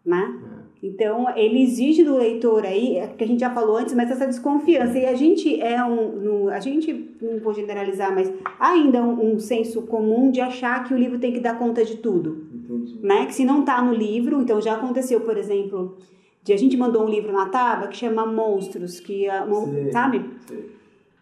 [0.03, 0.41] né?
[0.43, 0.54] É.
[0.87, 4.27] Então, ele exige do leitor aí, é que a gente já falou antes, mas essa
[4.27, 4.99] desconfiança.
[4.99, 8.31] E a gente é um, no- a gente, não vou generalizar, mas
[8.61, 11.97] ainda um, um senso comum de achar que o livro tem que dar conta de
[11.97, 12.99] tudo Entendi.
[13.03, 13.25] né?
[13.25, 15.97] Que se não tá no livro, então já aconteceu, por exemplo,
[16.43, 19.91] de a gente mandou um livro na Taba que chama Monstros, que é Sei.
[19.91, 20.23] sabe?
[20.47, 20.71] Sei.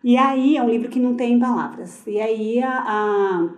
[0.03, 2.05] E aí é um livro que não tem palavras.
[2.09, 3.49] E aí a, a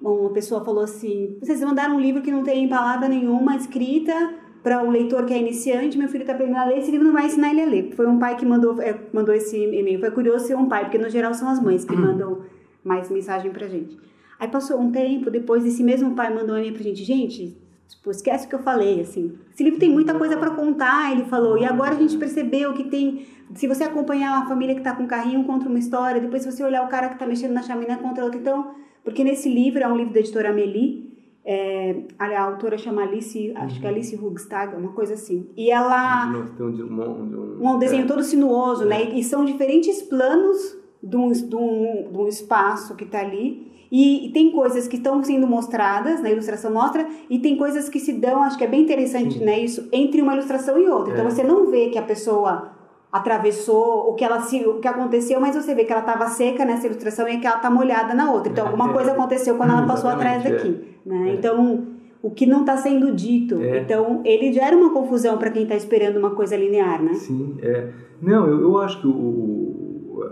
[0.00, 4.14] uma pessoa falou assim: vocês mandaram um livro que não tem palavra nenhuma escrita
[4.62, 7.12] para o leitor que é iniciante, meu filho está aprendendo a ler, esse livro não
[7.12, 7.92] vai ensinar ele a ler.
[7.94, 10.00] Foi um pai que mandou, é, mandou esse e-mail.
[10.00, 12.42] Foi curioso ser um pai, porque no geral são as mães que mandam
[12.82, 13.96] mais mensagem pra gente.
[14.38, 17.56] Aí passou um tempo, depois esse mesmo pai mandou um e-mail pra gente, gente,
[17.88, 19.32] tipo, esquece o que eu falei, assim.
[19.52, 21.58] Esse livro tem muita coisa para contar, ele falou.
[21.58, 25.04] E agora a gente percebeu que tem, se você acompanhar a família que tá com
[25.04, 27.62] o carrinho, contra uma história, depois se você olhar o cara que tá mexendo na
[27.62, 31.07] chaminé contra outra, então, porque nesse livro é um livro da editora Amélie,
[31.44, 35.48] é, a autora chama Alice, acho que é Alice Hugstag, uma coisa assim.
[35.56, 36.30] E ela.
[36.56, 38.06] Tem um, um, um, um desenho é.
[38.06, 39.02] todo sinuoso, né?
[39.02, 39.06] é.
[39.06, 39.18] né?
[39.18, 43.66] E são diferentes planos de um, de um, de um espaço que está ali.
[43.90, 47.98] E, e, tem coisas que estão sendo mostradas, na ilustração mostra, e tem coisas que
[47.98, 49.44] se dão, acho que é bem interessante, Sim.
[49.46, 49.58] né?
[49.60, 51.14] Isso, entre uma ilustração e outra.
[51.14, 51.28] Então, é.
[51.28, 52.77] Então você não vê que a pessoa
[53.10, 56.64] atravessou o que ela se o que aconteceu, mas você vê que ela estava seca
[56.64, 58.52] nessa ilustração e que ela está molhada na outra.
[58.52, 61.08] Então alguma é, coisa aconteceu quando ela passou atrás daqui, é.
[61.08, 61.30] né?
[61.30, 61.34] É.
[61.34, 61.86] Então
[62.22, 63.60] o que não está sendo dito.
[63.62, 63.80] É.
[63.80, 67.14] Então ele gera uma confusão para quem está esperando uma coisa linear, né?
[67.14, 67.90] Sim, é.
[68.20, 70.24] Não, eu, eu acho que o, o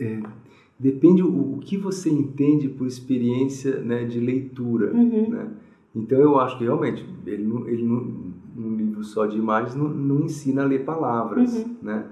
[0.00, 0.20] é,
[0.78, 5.30] depende o, o, que você entende por experiência né, de leitura, uhum.
[5.30, 5.48] né?
[5.94, 7.84] Então eu acho que realmente ele, ele
[8.56, 11.76] um livro só de imagens não, não ensina a ler palavras, uhum.
[11.82, 12.06] né?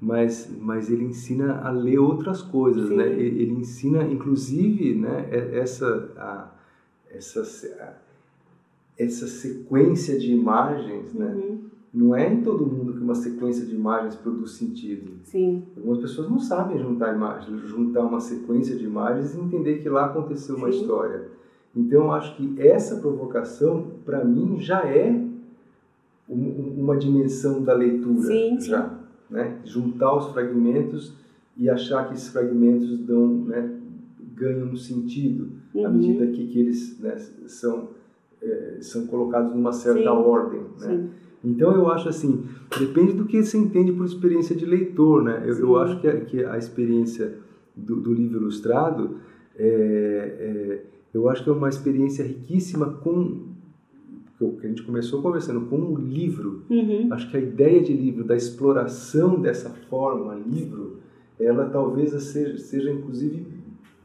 [0.00, 2.96] Mas, mas ele ensina a ler outras coisas, Sim.
[2.96, 3.06] né?
[3.06, 6.48] Ele, ele, ensina, inclusive, né, essa, a,
[7.08, 7.40] essa,
[7.80, 7.92] a,
[9.02, 11.26] essa sequência de imagens, né?
[11.26, 11.50] uhum.
[11.50, 11.58] né?
[11.94, 15.12] Não é em todo mundo que uma sequência de imagens produz sentido.
[15.24, 15.62] Sim.
[15.76, 20.06] Algumas pessoas não sabem juntar imagens, juntar uma sequência de imagens e entender que lá
[20.06, 20.80] aconteceu uma Sim.
[20.80, 21.28] história.
[21.76, 25.31] Então, eu acho que essa provocação, para mim, já é
[26.32, 28.94] uma dimensão da leitura sim, já, sim.
[29.30, 29.58] né?
[29.64, 31.14] Juntar os fragmentos
[31.56, 33.78] e achar que esses fragmentos dão, né,
[34.34, 35.86] ganham um sentido uhum.
[35.86, 37.16] à medida que, que eles né,
[37.46, 37.90] são
[38.40, 41.08] é, são colocados numa certa sim, ordem, né?
[41.44, 42.44] Então eu acho assim,
[42.78, 45.42] depende do que você entende por experiência de leitor, né?
[45.46, 47.34] Eu, eu acho que a, que a experiência
[47.76, 49.16] do, do livro ilustrado
[49.56, 53.51] é, é, eu acho que é uma experiência riquíssima com
[54.50, 57.08] que a gente começou conversando com um livro, uhum.
[57.12, 60.98] acho que a ideia de livro, da exploração dessa forma, livro,
[61.38, 63.46] ela talvez seja, seja inclusive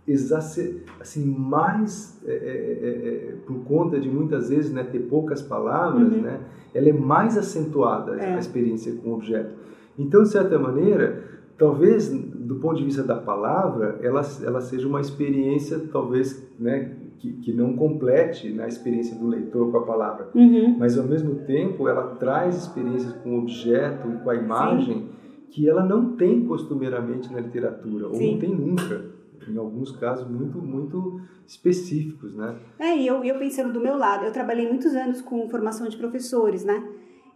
[0.07, 5.41] exacer, assim mais é, é, é, é, por conta de muitas vezes né, ter poucas
[5.41, 6.21] palavras, uhum.
[6.21, 6.39] né,
[6.73, 8.39] ela é mais acentuada a é.
[8.39, 9.53] experiência com o objeto.
[9.99, 11.23] Então, de certa maneira,
[11.57, 17.34] talvez do ponto de vista da palavra, ela, ela seja uma experiência talvez né, que,
[17.34, 20.78] que não complete né, a experiência do leitor com a palavra, uhum.
[20.78, 25.09] mas ao mesmo tempo ela traz experiências com o objeto e com a imagem Sim.
[25.49, 28.34] que ela não tem costumeiramente na literatura, ou Sim.
[28.34, 29.18] não tem nunca.
[29.49, 32.57] Em alguns casos muito, muito específicos, né?
[32.78, 35.95] É, e eu, eu pensando do meu lado, eu trabalhei muitos anos com formação de
[35.95, 36.84] professores, né?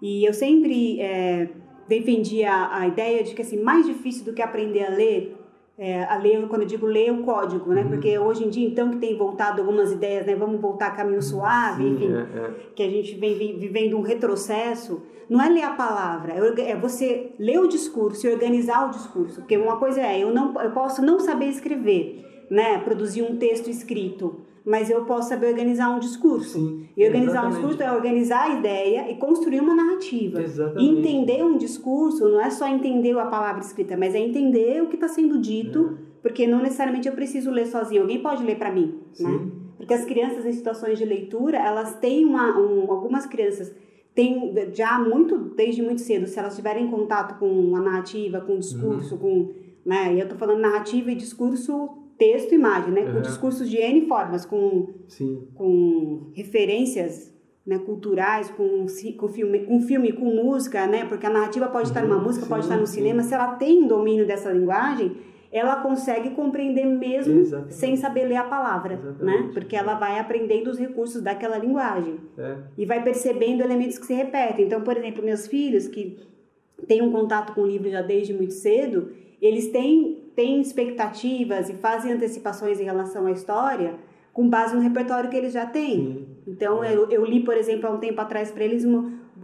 [0.02, 1.50] E eu sempre é,
[1.88, 5.41] defendia a, a ideia de que, assim, mais difícil do que aprender a ler
[5.84, 7.82] é, a ler, quando eu digo ler, o código, né?
[7.82, 7.90] Uhum.
[7.90, 10.36] Porque hoje em dia, então, que tem voltado algumas ideias, né?
[10.36, 12.52] Vamos voltar a caminho suave, Sim, enfim, é, é.
[12.76, 15.02] que a gente vem vivendo um retrocesso.
[15.28, 19.40] Não é ler a palavra, é, é você ler o discurso e organizar o discurso.
[19.40, 22.78] Porque uma coisa é, eu, não, eu posso não saber escrever, né?
[22.78, 26.60] Produzir um texto escrito mas eu posso saber organizar um discurso.
[26.60, 27.56] Sim, e organizar exatamente.
[27.56, 30.42] um discurso é organizar a ideia e construir uma narrativa.
[30.42, 31.00] Exatamente.
[31.00, 34.96] Entender um discurso não é só entender a palavra escrita, mas é entender o que
[34.96, 36.22] está sendo dito, é.
[36.22, 39.24] porque não necessariamente eu preciso ler sozinho, alguém pode ler para mim, Sim.
[39.24, 39.52] né?
[39.78, 43.74] Porque as crianças em situações de leitura, elas têm uma, um, algumas crianças
[44.14, 48.60] têm já muito, desde muito cedo, se elas tiverem contato com a narrativa, com o
[48.60, 49.20] discurso, uhum.
[49.20, 49.50] com,
[49.86, 50.14] né?
[50.14, 53.02] E eu estou falando narrativa e discurso texto e imagem, né?
[53.02, 53.22] Com uhum.
[53.22, 55.48] discursos de N formas, com, Sim.
[55.56, 57.34] com referências
[57.66, 58.86] né, culturais, com,
[59.18, 61.04] com, filme, com filme, com música, né?
[61.06, 61.96] Porque a narrativa pode uhum.
[61.96, 63.00] estar numa música, sim, pode estar no sim.
[63.00, 63.24] cinema.
[63.24, 65.18] Se ela tem domínio dessa linguagem,
[65.52, 67.74] ela consegue compreender mesmo Exatamente.
[67.74, 69.48] sem saber ler a palavra, Exatamente.
[69.48, 69.52] né?
[69.52, 72.58] Porque ela vai aprendendo os recursos daquela linguagem é.
[72.78, 74.66] e vai percebendo elementos que se repetem.
[74.66, 76.20] Então, por exemplo, meus filhos que
[76.88, 79.10] têm um contato com o livro já desde muito cedo,
[79.42, 83.96] eles têm têm expectativas e fazem antecipações em relação à história
[84.34, 85.96] com base no repertório que eles já têm.
[85.96, 86.28] Sim.
[86.48, 88.86] Então, eu, eu, li, por exemplo, há um tempo atrás para eles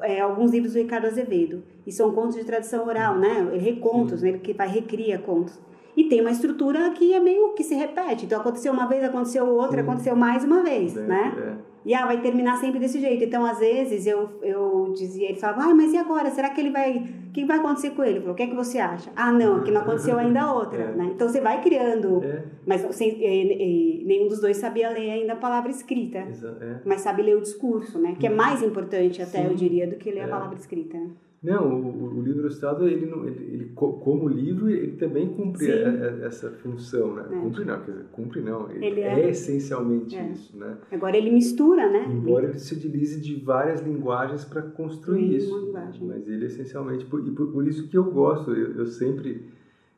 [0.02, 1.64] é, alguns livros do Ricardo Azevedo.
[1.86, 3.50] E são contos de tradição oral, né?
[3.60, 4.30] Recontos, né?
[4.30, 5.60] Ele que vai recria contos.
[5.98, 8.26] E tem uma estrutura que é meio que se repete.
[8.26, 9.89] Então aconteceu uma vez, aconteceu outra, Sim.
[9.89, 11.34] aconteceu mais uma vez, né?
[11.64, 11.78] É.
[11.88, 13.24] E ah, vai terminar sempre desse jeito.
[13.24, 16.30] Então, às vezes, eu, eu dizia, ele falava, ah, mas e agora?
[16.30, 16.98] Será que ele vai.
[16.98, 18.30] O que vai acontecer com ele?
[18.30, 19.10] O que é que você acha?
[19.16, 20.82] Ah, não, que não aconteceu ainda a outra.
[20.84, 20.95] É.
[20.95, 21.12] Né?
[21.16, 22.22] Então você vai criando.
[22.24, 22.43] É.
[22.66, 26.20] Mas sem, e, e, nenhum dos dois sabia ler ainda a palavra escrita.
[26.20, 26.82] É.
[26.86, 28.16] Mas sabe ler o discurso, né?
[28.20, 29.48] Que é mais importante até, Sim.
[29.48, 30.28] eu diria, do que ler a é.
[30.28, 31.00] palavra escrita.
[31.42, 36.26] Não, o, o, livro ilustrado, ele, ele, ele, como livro, ele também cumpre a, a,
[36.26, 37.28] essa função, né?
[37.32, 37.40] É.
[37.40, 40.32] Cumpre não, quer dizer, cumpre não, ele, ele é, é, essencialmente é.
[40.32, 40.78] isso, né?
[40.92, 42.08] Agora ele mistura, né?
[42.10, 46.08] Embora ele se utilize de várias linguagens para construir Sim, isso, linguagem.
[46.08, 49.44] mas ele essencialmente, por, e por, por, isso que eu gosto, eu, eu sempre,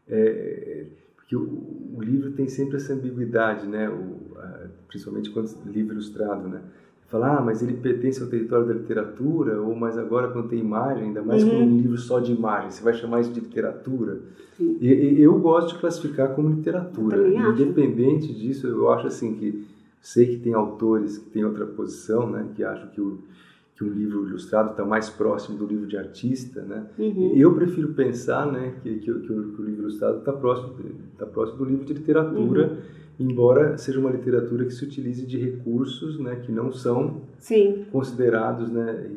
[0.10, 1.42] é, porque o,
[1.96, 3.90] o, livro tem sempre essa ambiguidade, né?
[3.90, 6.62] O, a, principalmente quando livro ilustrado, né?
[7.10, 11.06] Falar, ah, mas ele pertence ao território da literatura, ou mais agora quando tem imagem,
[11.06, 11.50] ainda mais uhum.
[11.50, 14.20] com um livro só de imagem, você vai chamar isso de literatura?
[14.60, 17.18] E, eu gosto de classificar como literatura.
[17.50, 19.66] Independente disso, eu acho assim que
[20.02, 23.20] sei que tem autores que têm outra posição, né, que acham que o
[23.76, 26.86] que um livro ilustrado está mais próximo do livro de artista, né?
[26.98, 27.32] Uhum.
[27.34, 30.76] Eu prefiro pensar, né, que, que, que, o, que o, livro ilustrado está próximo,
[31.18, 32.74] tá próximo do livro de literatura.
[32.74, 37.86] Uhum embora seja uma literatura que se utilize de recursos né, que não são Sim.
[37.92, 39.10] considerados né,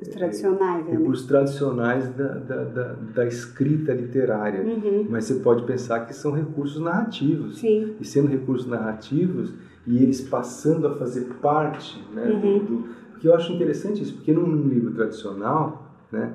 [0.00, 0.92] os tradicionais, né?
[0.92, 4.62] recursos tradicionais da, da, da, da escrita literária.
[4.62, 5.06] Uhum.
[5.10, 7.58] Mas você pode pensar que são recursos narrativos.
[7.58, 7.94] Sim.
[8.00, 9.52] E sendo recursos narrativos,
[9.86, 12.58] e eles passando a fazer parte né, uhum.
[12.58, 16.32] do, do, Porque eu acho interessante isso, porque num livro tradicional, né,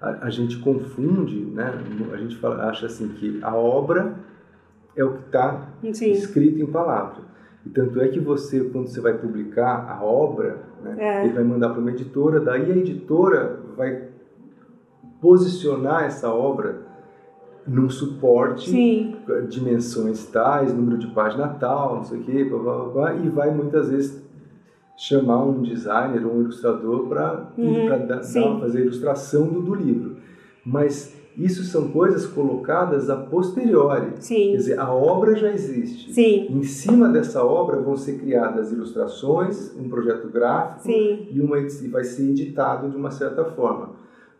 [0.00, 1.74] a, a gente confunde, né,
[2.12, 4.14] a gente fala, acha assim que a obra
[4.96, 7.30] é o que está escrito em palavra.
[7.64, 11.24] E tanto é que você, quando você vai publicar a obra, né, é.
[11.24, 14.08] ele vai mandar para uma editora, daí a editora vai
[15.20, 16.88] posicionar essa obra
[17.66, 19.16] num suporte, Sim.
[19.48, 23.50] dimensões tais, número de página tal, não sei o quê, blá, blá, blá, e vai
[23.50, 24.24] muitas vezes
[24.96, 28.60] chamar um designer ou um ilustrador para uhum.
[28.60, 30.16] fazer a ilustração do, do livro.
[30.64, 34.12] Mas isso são coisas colocadas a posteriori.
[34.18, 34.50] Sim.
[34.50, 36.12] Quer dizer, a obra já existe.
[36.12, 36.48] Sim.
[36.50, 41.28] Em cima dessa obra vão ser criadas ilustrações, um projeto gráfico Sim.
[41.30, 41.56] e uma,
[41.90, 43.90] vai ser editado de uma certa forma.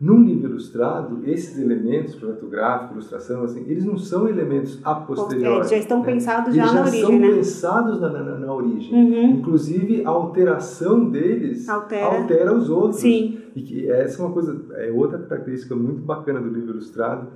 [0.01, 5.69] Num livro ilustrado, esses elementos, projeto gráfico, ilustração, assim, eles não são elementos a posteriori.
[5.69, 6.07] já estão né?
[6.07, 7.29] pensados já, já na origem, são né?
[7.29, 8.95] pensados na, na, na origem.
[8.95, 9.31] Uhum.
[9.33, 13.03] Inclusive, a alteração deles altera, altera os outros.
[13.03, 13.41] Sim.
[13.55, 17.29] E que essa é uma coisa, é outra característica muito bacana do livro ilustrado,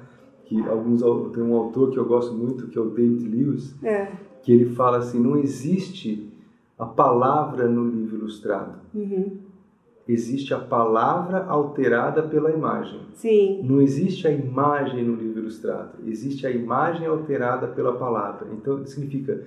[0.46, 1.02] que alguns
[1.34, 4.08] tem um autor que eu gosto muito, que é o David Lewis, é.
[4.42, 6.32] que ele fala assim, não existe
[6.78, 8.78] a palavra no livro ilustrado.
[8.94, 9.43] Uhum
[10.06, 13.00] existe a palavra alterada pela imagem.
[13.14, 13.62] Sim.
[13.64, 18.48] Não existe a imagem no livro ilustrado, existe a imagem alterada pela palavra.
[18.52, 19.42] Então significa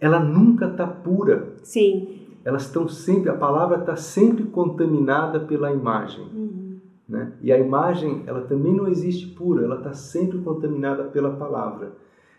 [0.00, 1.48] ela nunca está pura.
[1.62, 2.26] Sim.
[2.44, 6.24] Elas estão sempre, a palavra está sempre contaminada pela imagem.
[6.34, 6.78] Uhum.
[7.08, 7.32] Né?
[7.42, 11.92] E a imagem, ela também não existe pura, ela está sempre contaminada pela palavra.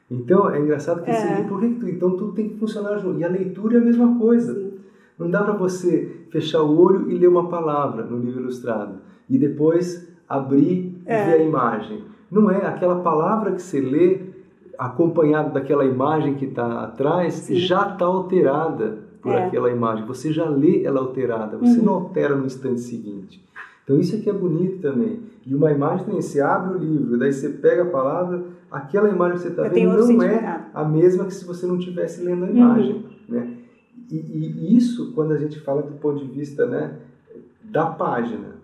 [0.10, 1.14] Então é engraçado que é.
[1.14, 3.20] assim, por que tu, então tudo tem que funcionar junto.
[3.20, 4.54] E a leitura é a mesma coisa.
[4.54, 4.69] Sim.
[5.20, 9.00] Não dá para você fechar o olho e ler uma palavra no livro ilustrado
[9.30, 11.22] e depois abrir é.
[11.22, 12.04] e ver a imagem.
[12.32, 14.22] Não é aquela palavra que você lê
[14.78, 17.56] acompanhado daquela imagem que está atrás Sim.
[17.56, 19.46] já está alterada por é.
[19.46, 20.06] aquela imagem.
[20.06, 21.58] Você já lê ela alterada.
[21.58, 21.86] Você uhum.
[21.86, 23.44] não altera no instante seguinte.
[23.84, 25.20] Então isso aqui é bonito também.
[25.46, 29.38] E uma imagem também, você abre o livro, daí você pega a palavra, aquela imagem
[29.38, 32.50] que você está vendo não é a mesma que se você não estivesse lendo a
[32.50, 32.94] imagem.
[32.94, 33.04] Uhum.
[33.28, 33.58] Né?
[34.12, 36.96] E, e, isso quando a gente fala do ponto de vista né,
[37.64, 38.60] da página.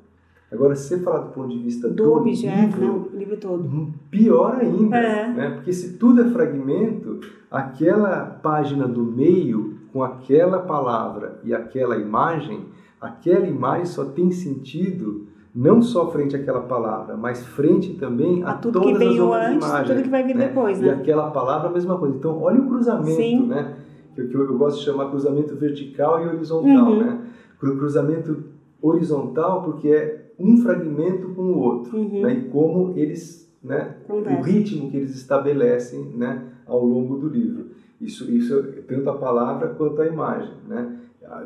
[0.51, 3.63] Agora, se você falar do ponto de vista do, do objeto, livro, o livro todo.
[3.63, 5.33] Hum, pior ainda, é.
[5.33, 5.49] né?
[5.51, 7.19] porque se tudo é fragmento,
[7.49, 12.65] aquela página do meio, com aquela palavra e aquela imagem,
[12.99, 18.53] aquela imagem só tem sentido não só frente àquela palavra, mas frente também a, a
[18.55, 19.89] tudo todas que veio as outras antes, imagens.
[19.89, 20.47] tudo que vai vir né?
[20.47, 20.87] depois, né?
[20.87, 22.13] E aquela palavra a mesma coisa.
[22.13, 23.47] Então, olha o cruzamento, Sim.
[23.47, 23.73] né?
[24.16, 26.99] Que, eu, gosto de chamar cruzamento vertical e horizontal, uhum.
[26.99, 27.22] né?
[27.59, 28.43] Cruzamento
[28.82, 32.22] horizontal porque é um fragmento com o outro, uhum.
[32.22, 32.34] né?
[32.34, 33.95] E como eles, né?
[34.09, 36.43] O ritmo que eles estabelecem, né?
[36.66, 37.68] Ao longo do livro.
[37.99, 40.99] Isso, isso tanto a palavra quanto a imagem, né?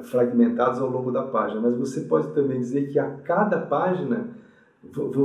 [0.03, 1.61] Fragmentados ao longo da página.
[1.61, 4.29] Mas você pode também dizer que a cada página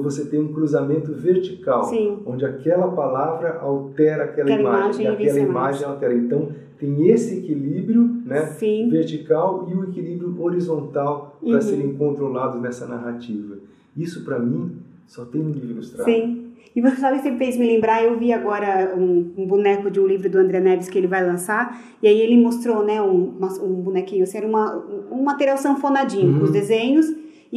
[0.02, 2.22] você tem um cruzamento vertical, Sim.
[2.26, 6.14] onde aquela palavra altera aquela, aquela imagem, imagem, e aquela imagem altera.
[6.14, 8.88] Então, tem esse equilíbrio né, Sim.
[8.88, 11.60] vertical e o equilíbrio horizontal para uhum.
[11.60, 13.56] serem controlados nessa narrativa.
[13.96, 16.10] Isso, para mim, só tem no livro ilustrado.
[16.10, 16.44] Sim.
[16.74, 20.06] E você sabe, você fez me lembrar, eu vi agora um, um, boneco de um
[20.06, 23.74] livro do André Neves que ele vai lançar, e aí ele mostrou, né, um, um
[23.80, 26.38] bonequinho, assim, era uma, um material sanfonadinho, uhum.
[26.38, 27.06] com os desenhos,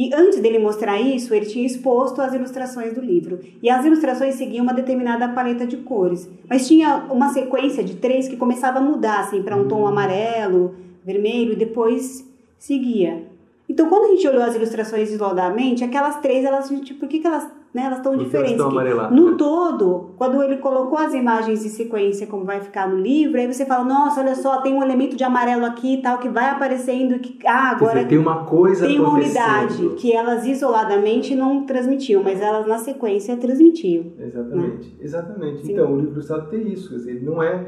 [0.00, 3.40] e antes dele mostrar isso, ele tinha exposto as ilustrações do livro.
[3.60, 6.30] E as ilustrações seguiam uma determinada paleta de cores.
[6.48, 10.76] Mas tinha uma sequência de três que começava a mudar, assim, para um tom amarelo,
[11.04, 12.24] vermelho, e depois
[12.56, 13.26] seguia.
[13.68, 17.26] Então, quando a gente olhou as ilustrações isoladamente, aquelas três, elas, tipo, por que, que
[17.26, 18.52] elas né, elas estão diferentes.
[18.52, 18.70] Estão
[19.10, 19.36] no né?
[19.36, 23.66] todo, quando ele colocou as imagens em sequência, como vai ficar no livro, aí você
[23.66, 27.18] fala, nossa, olha só, tem um elemento de amarelo aqui e tal, que vai aparecendo,
[27.18, 27.96] que, ah, agora...
[27.96, 32.78] Dizer, tem uma coisa Tem uma unidade que elas isoladamente não transmitiam, mas elas na
[32.78, 34.06] sequência transmitiam.
[34.18, 34.94] Exatamente, né?
[35.00, 35.66] exatamente.
[35.66, 35.72] Sim.
[35.72, 37.66] Então, o livro ilustrado tem isso, quer dizer, ele não é...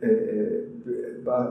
[0.00, 0.64] é, é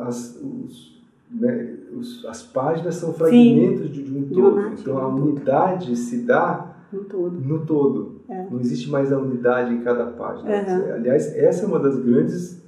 [0.05, 1.01] as, os,
[1.31, 4.73] né, os, as páginas são fragmentos de, de, um todo.
[4.79, 7.31] então, a unidade se dá no todo.
[7.31, 8.21] No todo.
[8.29, 8.47] É.
[8.49, 10.49] Não existe mais a unidade em cada página.
[10.49, 10.93] Uhum.
[10.93, 12.61] Aliás, essa é uma das grandes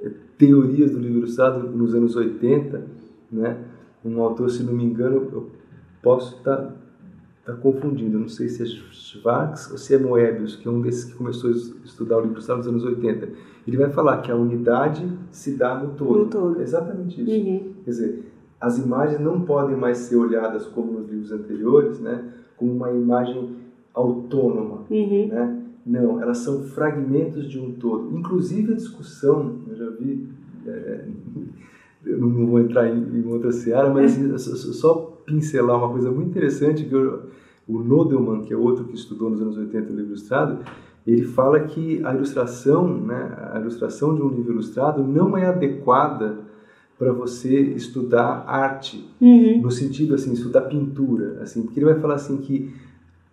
[0.00, 2.82] eh, teorias do livro ilustrado nos anos 80,
[3.30, 3.58] né?
[4.04, 5.50] Um autor, se não me engano, eu
[6.02, 6.74] posso estar tá,
[7.44, 11.04] tá confundindo, não sei se é Schwartz ou se é Moebius, que é um desses
[11.04, 13.28] que começou a estudar o livro ilustrado nos anos 80.
[13.68, 16.18] Ele vai falar que a unidade se dá no todo.
[16.18, 16.60] No todo.
[16.60, 17.30] É exatamente isso.
[17.30, 17.74] Uhum.
[17.84, 22.24] Quer dizer, as imagens não podem mais ser olhadas como nos livros anteriores, né?
[22.56, 23.56] Como uma imagem
[23.94, 25.28] autônoma, uhum.
[25.28, 25.56] né?
[25.84, 28.16] Não, elas são fragmentos de um todo.
[28.16, 30.28] Inclusive a discussão, eu já vi,
[30.66, 31.04] é,
[32.06, 36.28] eu não vou entrar em, em outra seara, mas assim, só pincelar uma coisa muito
[36.28, 37.30] interessante que eu,
[37.66, 40.58] o Nodelman, que é outro que estudou nos anos 80 o livro ilustrado,
[41.06, 46.38] ele fala que a ilustração, né, a ilustração de um livro ilustrado não é adequada
[46.98, 49.62] para você estudar arte, uhum.
[49.62, 52.70] no sentido assim, estudar pintura, assim, porque ele vai falar assim que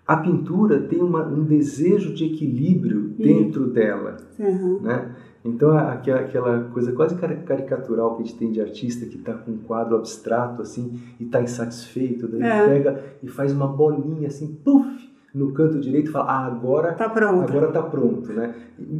[0.07, 3.15] a pintura tem uma, um desejo de equilíbrio uhum.
[3.17, 4.79] dentro dela, uhum.
[4.81, 5.15] né?
[5.43, 9.57] Então aquela coisa quase caricatural que a gente tem de artista que está com um
[9.57, 12.65] quadro abstrato assim e está insatisfeito, daí é.
[12.65, 17.09] pega e faz uma bolinha assim, puff, no canto direito e fala, ah, agora tá
[17.09, 18.55] pronto, agora tá pronto, né?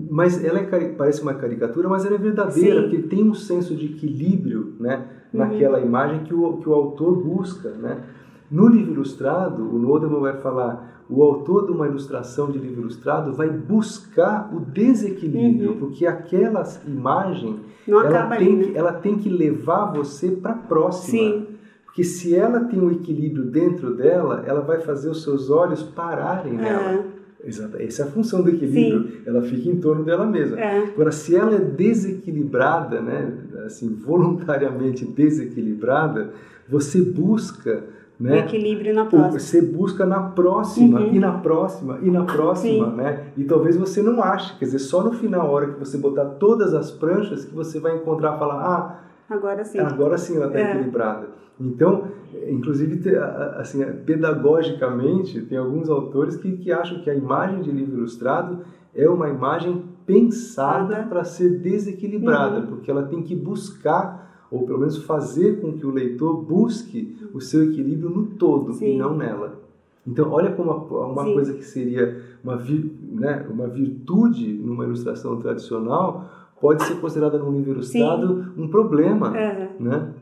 [0.10, 2.89] Mas ela é, parece uma caricatura, mas ela é verdadeira, Sim.
[2.89, 5.05] porque tem um senso de equilíbrio, né?
[5.34, 5.39] Uhum.
[5.39, 8.03] Naquela imagem que o, que o autor busca, né?
[8.49, 13.33] No livro ilustrado, o Nodeman vai falar o autor de uma ilustração de livro ilustrado
[13.33, 15.77] vai buscar o desequilíbrio, uhum.
[15.77, 18.63] porque aquela imagem ela tem, ali, né?
[18.65, 21.17] que, ela tem que levar você para a próxima.
[21.17, 21.47] Sim.
[21.85, 26.53] Porque se ela tem um equilíbrio dentro dela, ela vai fazer os seus olhos pararem
[26.53, 26.59] uhum.
[26.59, 27.05] nela.
[27.43, 27.77] Exato.
[27.77, 29.03] Essa é a função do equilíbrio.
[29.03, 29.21] Sim.
[29.25, 30.59] Ela fica em torno dela mesma.
[30.59, 30.79] É.
[30.83, 33.33] Agora, se ela é desequilibrada, né,
[33.65, 36.33] assim, voluntariamente desequilibrada,
[36.67, 37.85] você busca
[38.20, 38.39] né?
[38.39, 39.39] equilíbrio na próxima.
[39.39, 41.13] Você busca na próxima, uhum.
[41.13, 42.95] e na próxima, e na próxima, Sim.
[42.95, 43.28] né?
[43.38, 46.26] E talvez você não ache, quer dizer, só no final, a hora que você botar
[46.26, 48.99] todas as pranchas, que você vai encontrar, falar, ah,
[49.30, 50.72] agora sim, agora sim ela está é.
[50.72, 51.28] equilibrada.
[51.59, 52.05] Então,
[52.47, 53.15] inclusive,
[53.55, 58.59] assim, pedagogicamente, tem alguns autores que, que acham que a imagem de livro ilustrado
[58.93, 62.68] é uma imagem pensada para ser desequilibrada, uhum.
[62.68, 67.41] porque ela tem que buscar ou pelo menos fazer com que o leitor busque o
[67.41, 68.95] seu equilíbrio no todo Sim.
[68.95, 69.59] e não nela.
[70.05, 76.29] Então, olha como uma, uma coisa que seria uma, né, uma virtude numa ilustração tradicional
[76.61, 78.63] pode ser considerada num livro ilustrado Sim.
[78.63, 79.67] um problema, uhum.
[79.79, 80.13] né?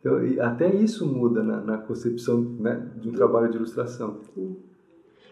[0.00, 4.16] Então, até isso muda na, na concepção né, de um trabalho de ilustração.
[4.34, 4.56] Sim.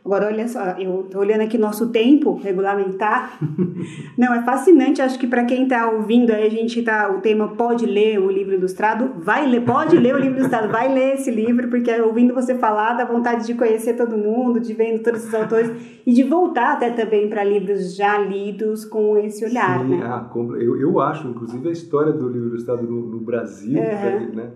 [0.05, 3.39] Agora, olha só, eu tô olhando aqui nosso tempo regulamentar.
[4.17, 5.03] Não, é fascinante.
[5.03, 7.11] Acho que para quem está ouvindo aí, a gente tá.
[7.15, 10.93] O tema pode ler o livro ilustrado, vai ler, pode ler o livro ilustrado, vai
[10.93, 15.03] ler esse livro, porque ouvindo você falar, dá vontade de conhecer todo mundo, de vendo
[15.03, 15.71] todos esses autores
[16.07, 19.81] e de voltar até também para livros já lidos com esse olhar.
[19.81, 20.01] Sim, né?
[20.03, 24.35] ah, eu, eu acho, inclusive, a história do livro ilustrado no, no Brasil, uhum.
[24.35, 24.51] né?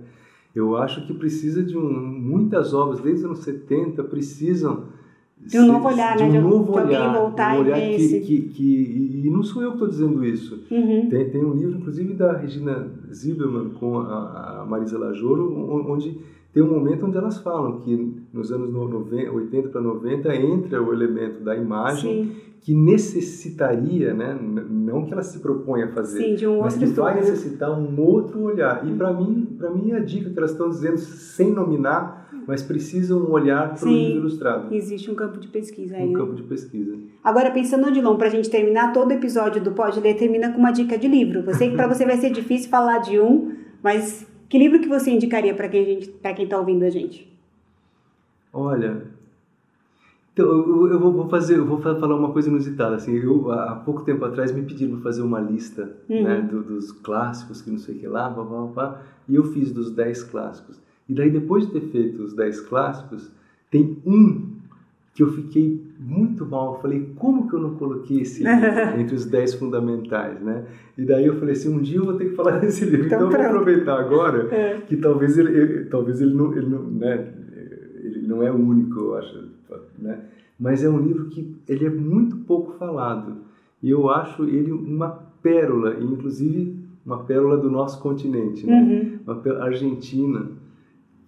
[0.55, 4.85] Eu acho que precisa de um, muitas obras, desde os anos 70, precisam
[5.47, 6.39] de um novo olhar, de né?
[6.39, 8.21] Um novo de olhar, voltar um olhar que, esse...
[8.21, 10.65] que, que, E não sou eu que estou dizendo isso.
[10.71, 11.09] Uhum.
[11.09, 15.55] Tem, tem um livro, inclusive, da Regina Zilberman com a, a Marisa Lajoro,
[15.91, 16.19] onde
[16.55, 20.93] tem um momento onde elas falam que nos anos 90, 80 para 90 entra o
[20.93, 22.37] elemento da imagem Sim.
[22.61, 26.87] que necessitaria, né, não que ela se propõe a fazer, Sim, de um mas que
[26.87, 28.87] vai necessitar um outro olhar.
[28.89, 33.31] E para mim, para mim a dica que elas estão dizendo sem nominar mas precisam
[33.31, 34.75] olhar para o livro ilustrado.
[34.75, 36.03] Existe um campo de pesquisa aí.
[36.03, 36.19] Um né?
[36.19, 36.95] campo de pesquisa.
[37.23, 40.71] Agora, pensando, Odilon, para a gente terminar, todo episódio do Pode Ler termina com uma
[40.71, 41.43] dica de livro.
[41.43, 43.53] Que para você vai ser difícil falar de um,
[43.83, 47.33] mas que livro que você indicaria para quem está ouvindo a gente?
[48.53, 49.03] Olha,
[50.33, 52.97] Então, eu, eu vou fazer, eu vou falar uma coisa inusitada.
[52.97, 56.23] Assim, eu, há pouco tempo atrás me pediram para fazer uma lista uhum.
[56.23, 59.45] né, do, dos clássicos, que não sei o que lá, blá, blá, blá, e eu
[59.45, 60.81] fiz dos 10 clássicos.
[61.09, 63.31] E daí, depois de ter feito os 10 clássicos,
[63.71, 64.55] tem um
[65.15, 66.75] que eu fiquei muito mal.
[66.75, 68.67] Eu falei, como que eu não coloquei esse livro
[69.01, 70.67] entre os 10 fundamentais, né?
[70.99, 73.07] E daí eu falei assim, um dia eu vou ter que falar desse livro.
[73.07, 74.81] Então, então eu vou aproveitar agora é.
[74.87, 77.33] que talvez ele, ele, talvez ele não, ele não, né,
[78.03, 79.49] ele não é único, eu acho,
[79.99, 80.21] né?
[80.61, 83.39] Mas é um livro que ele é muito pouco falado.
[83.83, 85.09] E eu acho ele uma
[85.43, 88.81] pérola, inclusive uma pérola do nosso continente, né?
[88.81, 89.19] Uhum.
[89.27, 90.49] Uma pérola argentina,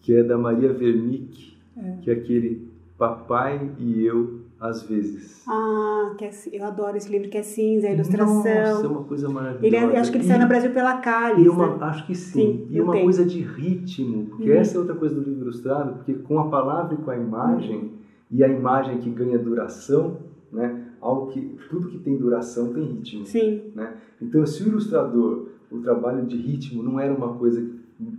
[0.01, 1.97] que é da Maria Wernick, é.
[2.03, 2.67] que é aquele
[2.97, 5.45] Papai e Eu às vezes.
[5.47, 8.37] Ah, que é, eu adoro esse livro que é cinza, a ilustração.
[8.37, 9.67] Nossa, é uma coisa maravilhosa.
[9.67, 11.45] Ele é, acho que ele e, saiu no Brasil pela Cali.
[11.45, 11.77] né?
[11.81, 12.41] Acho que sim.
[12.41, 13.05] sim e uma tenho.
[13.05, 14.57] coisa de ritmo, porque uhum.
[14.57, 17.77] essa é outra coisa do livro ilustrado, porque com a palavra e com a imagem,
[17.77, 17.91] uhum.
[18.31, 20.19] e a imagem que ganha duração,
[20.51, 20.85] né?
[21.01, 23.27] Algo que, tudo que tem duração tem ritmo.
[23.27, 23.63] Sim.
[23.75, 23.95] Né?
[24.21, 27.63] Então, se o ilustrador, o trabalho de ritmo não era uma coisa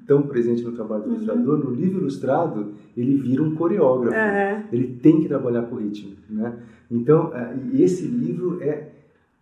[0.05, 1.15] tão presente no trabalho do uhum.
[1.15, 4.15] ilustrador, no livro ilustrado, ele vira um coreógrafo.
[4.15, 4.63] Uhum.
[4.71, 6.57] Ele tem que trabalhar com ritmo, né?
[6.89, 8.89] Então, é, esse livro é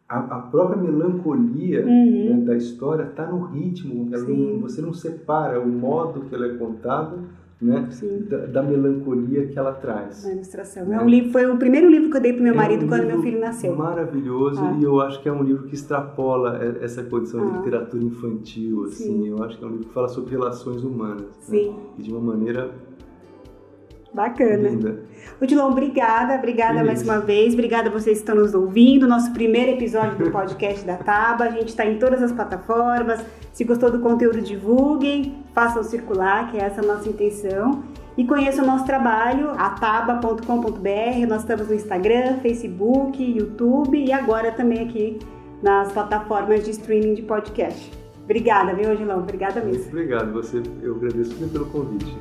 [0.08, 2.38] a, a própria melancolia uhum.
[2.38, 4.10] né, da história está no ritmo.
[4.10, 7.18] Não, você não separa o modo que ela é contada
[7.62, 7.88] né?
[8.30, 10.26] Da, da, melancolia que ela traz.
[10.26, 10.86] A ilustração.
[10.86, 10.98] Né?
[10.98, 12.88] É um livro, foi o primeiro livro que eu dei para meu é marido um
[12.90, 13.76] quando meu filho nasceu.
[13.76, 14.78] Maravilhoso ah.
[14.78, 17.52] e eu acho que é um livro que extrapola essa condição ah.
[17.52, 19.24] de literatura infantil, assim.
[19.24, 19.30] Sim.
[19.30, 21.22] Eu acho que é um livro que fala sobre relações humanas.
[21.22, 21.28] Né?
[21.40, 21.70] Sim.
[21.70, 21.76] Né?
[21.98, 22.72] E de uma maneira
[24.16, 24.70] Bacana.
[24.70, 25.04] Linda.
[25.42, 29.06] Odilon, obrigada, obrigada mais uma vez, obrigada a vocês que estão nos ouvindo.
[29.06, 31.44] Nosso primeiro episódio do podcast da Taba.
[31.44, 33.20] A gente está em todas as plataformas.
[33.52, 37.84] Se gostou do conteúdo, divulguem, façam circular, que é essa a nossa intenção.
[38.18, 41.28] E conheça o nosso trabalho, ataba.com.br.
[41.28, 45.20] Nós estamos no Instagram, Facebook, YouTube e agora também aqui
[45.62, 47.92] nas plataformas de streaming de podcast.
[48.24, 49.20] Obrigada, viu, Odilon?
[49.20, 49.84] Obrigada mesmo.
[49.84, 50.32] Muito obrigado.
[50.32, 52.18] Você, eu agradeço muito pelo convite.